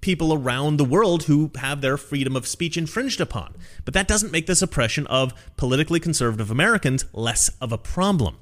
people 0.00 0.32
around 0.32 0.76
the 0.76 0.84
world 0.84 1.24
who 1.24 1.50
have 1.56 1.80
their 1.80 1.96
freedom 1.96 2.36
of 2.36 2.46
speech 2.46 2.76
infringed 2.76 3.20
upon. 3.20 3.56
But 3.84 3.94
that 3.94 4.06
doesn't 4.06 4.30
make 4.30 4.46
the 4.46 4.54
suppression 4.54 5.04
of 5.08 5.34
politically 5.56 5.98
conservative 5.98 6.52
Americans 6.52 7.06
less 7.12 7.48
of 7.60 7.72
a 7.72 7.78
problem. 7.78 8.36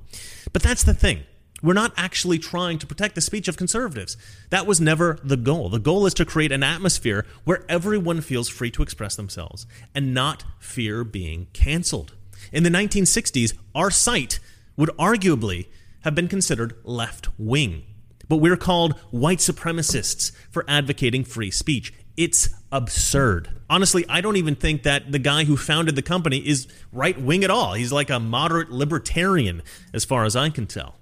But 0.53 0.63
that's 0.63 0.85
the 0.85 0.93
thing. 0.93 1.23
We're 1.65 1.73
not 1.73 1.95
actually 1.97 2.39
trying 2.39 2.79
to 2.81 2.87
protect 2.87 3.15
the 3.15 3.23
speech 3.23 3.49
of 3.49 3.57
conservatives. 3.57 4.19
That 4.51 4.67
was 4.67 4.83
never 4.83 5.19
the 5.25 5.39
goal. 5.39 5.71
The 5.71 5.79
goal 5.79 6.05
is 6.05 6.13
to 6.15 6.27
create 6.27 6.53
an 6.53 6.63
atmosphere 6.63 7.25
where 7.45 7.65
everyone 7.71 8.21
feels 8.21 8.51
free 8.51 8.71
to 8.73 8.83
express 8.83 9.17
themselves 9.17 9.67
and 9.95 10.13
not 10.13 10.45
fear 10.59 11.05
being 11.05 11.47
canceled. 11.55 12.13
In 12.53 12.65
the 12.65 12.69
1960s, 12.69 13.55
our 13.75 13.91
site 13.91 14.41
would 14.77 14.91
arguably 14.99 15.69
have 16.03 16.15
been 16.15 16.29
considered 16.29 16.77
left 16.85 17.29
wing. 17.39 17.85
But 18.29 18.37
we're 18.37 18.59
called 18.59 18.99
white 19.11 19.39
supremacists 19.39 20.33
for 20.51 20.67
advocating 20.69 21.25
free 21.25 21.51
speech. 21.51 21.95
It's 22.15 22.51
absurd. 22.73 23.49
Honestly, 23.71 24.05
I 24.07 24.21
don't 24.21 24.37
even 24.37 24.55
think 24.55 24.83
that 24.83 25.13
the 25.13 25.19
guy 25.19 25.45
who 25.45 25.57
founded 25.57 25.97
the 25.97 26.03
company 26.03 26.47
is 26.47 26.69
right 26.93 27.19
wing 27.19 27.43
at 27.43 27.51
all. 27.51 27.73
He's 27.73 27.91
like 27.91 28.11
a 28.11 28.21
moderate 28.21 28.71
libertarian, 28.71 29.63
as 29.95 30.05
far 30.05 30.27
as 30.27 30.37
I 30.37 30.51
can 30.51 30.67
tell. 30.67 30.97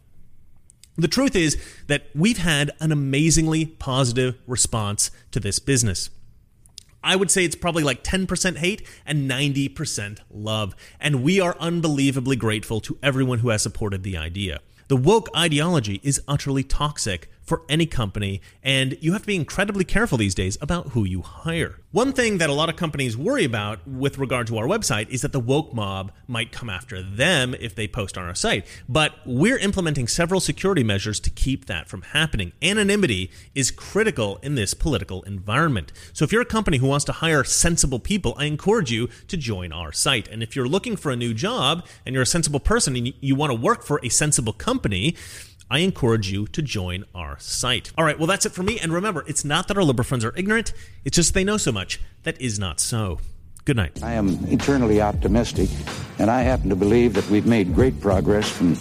The 0.97 1.09
truth 1.09 1.35
is 1.35 1.57
that 1.87 2.07
we've 2.15 2.39
had 2.39 2.71
an 2.81 2.93
amazingly 2.93 3.65
positive 3.67 4.37
response 4.47 5.11
to 5.31 5.41
this 5.41 5.59
business. 5.59 6.11
I 7.03 7.17
would 7.17 7.31
say 7.31 7.45
it's 7.45 7.57
probably 7.57 7.83
like 7.83 8.05
10% 8.05 8.59
hate 8.59 8.87
and 9.07 9.29
90% 9.29 10.19
love. 10.31 10.77
And 11.01 11.25
we 11.25 11.41
are 11.41 11.57
unbelievably 11.59 12.37
grateful 12.37 12.81
to 12.83 12.99
everyone 13.03 13.39
who 13.39 13.49
has 13.49 13.63
supported 13.63 14.03
the 14.03 14.17
idea. 14.17 14.61
The 14.89 14.97
woke 14.97 15.29
ideology 15.35 16.01
is 16.03 16.23
utterly 16.29 16.63
toxic 16.63 17.31
for 17.53 17.61
any 17.69 17.85
company, 17.85 18.41
and 18.63 18.97
you 19.03 19.13
have 19.13 19.21
to 19.21 19.27
be 19.27 19.37
incredibly 19.37 19.85
careful 19.85 20.17
these 20.17 20.35
days 20.35 20.57
about 20.63 20.89
who 20.93 21.05
you 21.05 21.21
hire. 21.21 21.81
One 21.91 22.15
thing 22.15 22.39
that 22.39 22.49
a 22.49 22.55
lot 22.55 22.71
of 22.71 22.77
companies 22.77 23.19
worry 23.19 23.45
about 23.45 23.87
with 23.87 24.17
regard 24.17 24.47
to 24.47 24.57
our 24.57 24.65
website 24.65 25.11
is 25.11 25.21
that 25.21 25.33
the 25.33 25.39
woke 25.39 25.75
mob 25.75 26.11
might 26.27 26.51
come 26.51 26.71
after 26.71 27.03
them 27.03 27.55
if 27.61 27.75
they 27.75 27.87
post 27.87 28.17
on 28.17 28.25
our 28.25 28.35
site. 28.35 28.67
But 28.89 29.13
we're 29.27 29.59
implementing 29.59 30.09
several 30.09 30.41
security 30.41 30.83
measures 30.83 31.21
to 31.21 31.29
keep 31.29 31.67
that 31.67 31.91
from 31.91 32.01
happening. 32.01 32.53
Anonymity 32.63 33.31
is 33.55 33.71
critical 33.71 34.39
in 34.43 34.55
this 34.55 34.73
political 34.73 35.21
environment. 35.25 35.93
So 36.15 36.25
if 36.25 36.33
you're 36.33 36.41
a 36.41 36.47
company 36.47 36.79
who 36.79 36.87
wants 36.87 37.05
to 37.05 37.13
hire 37.13 37.45
sensible 37.45 37.99
people, 37.99 38.35
I 38.39 38.47
encourage 38.47 38.91
you 38.91 39.11
to 39.29 39.37
join 39.37 39.71
our 39.71 39.93
site. 39.93 40.29
And 40.29 40.43
if 40.43 40.57
you're 40.57 40.67
looking 40.67 40.97
for 40.97 41.13
a 41.13 41.17
new 41.17 41.35
job 41.35 41.85
and 42.07 42.15
you're 42.15 42.23
a 42.23 42.27
sensible 42.27 42.61
person 42.61 42.97
and 42.97 43.13
you, 43.21 43.35
want 43.35 43.53
to 43.53 43.59
work 43.59 43.83
for 43.83 44.01
a 44.03 44.09
sensible 44.09 44.55
company, 44.55 45.15
I 45.73 45.79
encourage 45.79 46.31
you 46.31 46.47
to 46.49 46.61
join 46.61 47.07
our 47.15 47.39
site. 47.39 47.93
All 47.97 48.05
right, 48.05 48.19
well, 48.19 48.27
that's 48.27 48.45
it 48.45 48.53
for 48.53 48.63
me. 48.63 48.79
And 48.79 48.93
remember, 48.93 49.25
it's 49.27 49.43
not 49.43 49.69
that 49.69 49.79
our 49.79 49.83
liberal 49.83 50.05
friends 50.05 50.23
are 50.23 50.35
ignorant, 50.37 50.75
it's 51.03 51.17
just 51.17 51.33
they 51.33 51.45
know 51.45 51.57
so 51.57 51.73
much 51.73 51.99
that 52.25 52.39
is 52.39 52.59
not 52.59 52.79
so. 52.79 53.21
Good 53.65 53.77
night. 53.77 54.03
I 54.03 54.13
am 54.13 54.39
eternally 54.49 55.01
optimistic, 55.01 55.71
and 56.19 56.31
I 56.31 56.43
happen 56.43 56.69
to 56.69 56.77
believe 56.77 57.15
that 57.15 57.27
we've 57.31 57.47
made 57.47 57.75
great 57.75 57.99
progress 58.03 58.51
from 58.51 58.77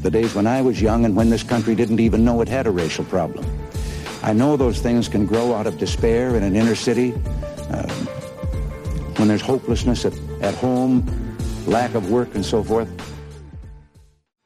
the 0.00 0.10
days 0.10 0.34
when 0.34 0.46
I 0.46 0.62
was 0.62 0.80
young 0.80 1.04
and 1.04 1.14
when 1.14 1.28
this 1.28 1.42
country 1.42 1.74
didn't 1.74 2.00
even 2.00 2.24
know 2.24 2.40
it 2.40 2.48
had 2.48 2.66
a 2.66 2.70
racial 2.70 3.04
problem. 3.04 3.44
I 4.22 4.32
know 4.32 4.56
those 4.56 4.80
things 4.80 5.08
can 5.08 5.26
grow 5.26 5.52
out 5.52 5.66
of 5.66 5.76
despair 5.76 6.36
in 6.36 6.42
an 6.42 6.56
inner 6.56 6.74
city, 6.74 7.12
uh, 7.68 7.92
when 9.16 9.28
there's 9.28 9.42
hopelessness 9.42 10.06
at, 10.06 10.14
at 10.40 10.54
home, 10.54 11.04
lack 11.66 11.94
of 11.94 12.10
work, 12.10 12.34
and 12.34 12.46
so 12.46 12.64
forth. 12.64 12.88